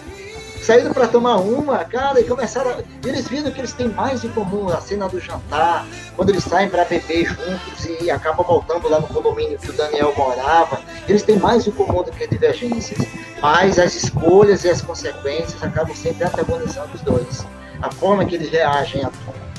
Saíram 0.63 0.93
para 0.93 1.09
tomar 1.09 1.39
uma, 1.39 1.85
cara, 1.85 2.21
e 2.21 2.25
começaram. 2.25 2.83
Eles 3.05 3.27
viram 3.27 3.51
que 3.51 3.61
eles 3.61 3.73
têm 3.73 3.89
mais 3.89 4.23
em 4.23 4.29
comum 4.29 4.69
a 4.69 4.81
cena 4.81 5.09
do 5.09 5.19
jantar, 5.19 5.85
quando 6.15 6.31
eles 6.31 6.45
saem 6.45 6.69
para 6.69 6.85
beber 6.85 7.27
juntos 7.27 7.85
e 8.01 8.09
acabam 8.09 8.47
voltando 8.47 8.89
lá 8.89 9.01
no 9.01 9.09
condomínio 9.09 9.59
que 9.59 9.71
o 9.71 9.73
Daniel 9.73 10.15
morava. 10.17 10.81
Eles 11.09 11.25
têm 11.25 11.37
mais 11.37 11.67
em 11.67 11.73
comum 11.73 12.05
do 12.05 12.13
que 12.13 12.29
divergências. 12.29 13.07
Mas 13.41 13.77
as 13.77 13.97
escolhas 13.97 14.63
e 14.63 14.71
as 14.71 14.81
consequências 14.81 15.61
acabam 15.61 15.97
sempre 15.97 16.25
antagonizando 16.25 16.95
os 16.95 17.01
dois. 17.01 17.45
A 17.83 17.91
forma 17.91 18.25
que 18.25 18.37
eles 18.37 18.49
reagem, 18.49 19.03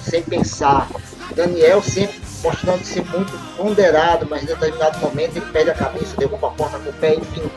sem 0.01 0.23
pensar. 0.23 0.87
Daniel 1.35 1.81
sempre 1.81 2.21
mostrando 2.43 2.83
ser 2.83 3.05
muito 3.05 3.31
ponderado, 3.55 4.27
mas 4.29 4.43
em 4.43 4.47
determinado 4.47 4.99
momento 4.99 5.37
ele 5.37 5.45
perde 5.51 5.71
a 5.71 5.73
cabeça, 5.73 6.15
derruba 6.17 6.47
a 6.47 6.51
porta 6.51 6.77
com 6.79 6.89
o 6.89 6.93
pé, 6.93 7.15
enfim 7.15 7.49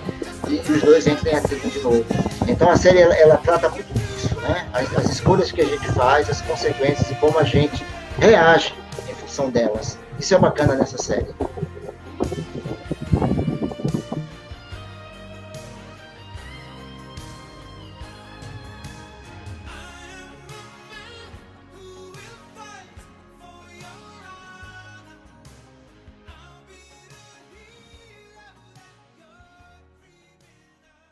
e 0.49 0.73
os 0.73 0.83
dois 0.83 1.07
entram 1.07 1.33
em 1.33 1.37
atrito 1.37 1.69
de 1.69 1.81
novo. 1.81 2.05
Então 2.47 2.71
a 2.71 2.77
série 2.77 3.01
ela, 3.01 3.15
ela 3.15 3.37
trata 3.39 3.69
muito 3.69 3.93
disso, 3.93 4.35
né? 4.41 4.69
As, 4.73 4.97
as, 4.97 5.11
escolhas 5.11 5.51
que 5.51 5.61
a 5.61 5.65
gente 5.65 5.87
faz, 5.93 6.29
as 6.31 6.41
consequências 6.43 7.11
e 7.11 7.15
como 7.17 7.39
a 7.39 7.45
gente 7.45 7.85
reage 8.19 8.75
em 9.09 9.15
função 9.15 9.51
delas. 9.51 9.99
Isso 10.19 10.35
é 10.35 10.39
bacana 10.39 10.75
nessa 10.75 10.99
série. 10.99 11.27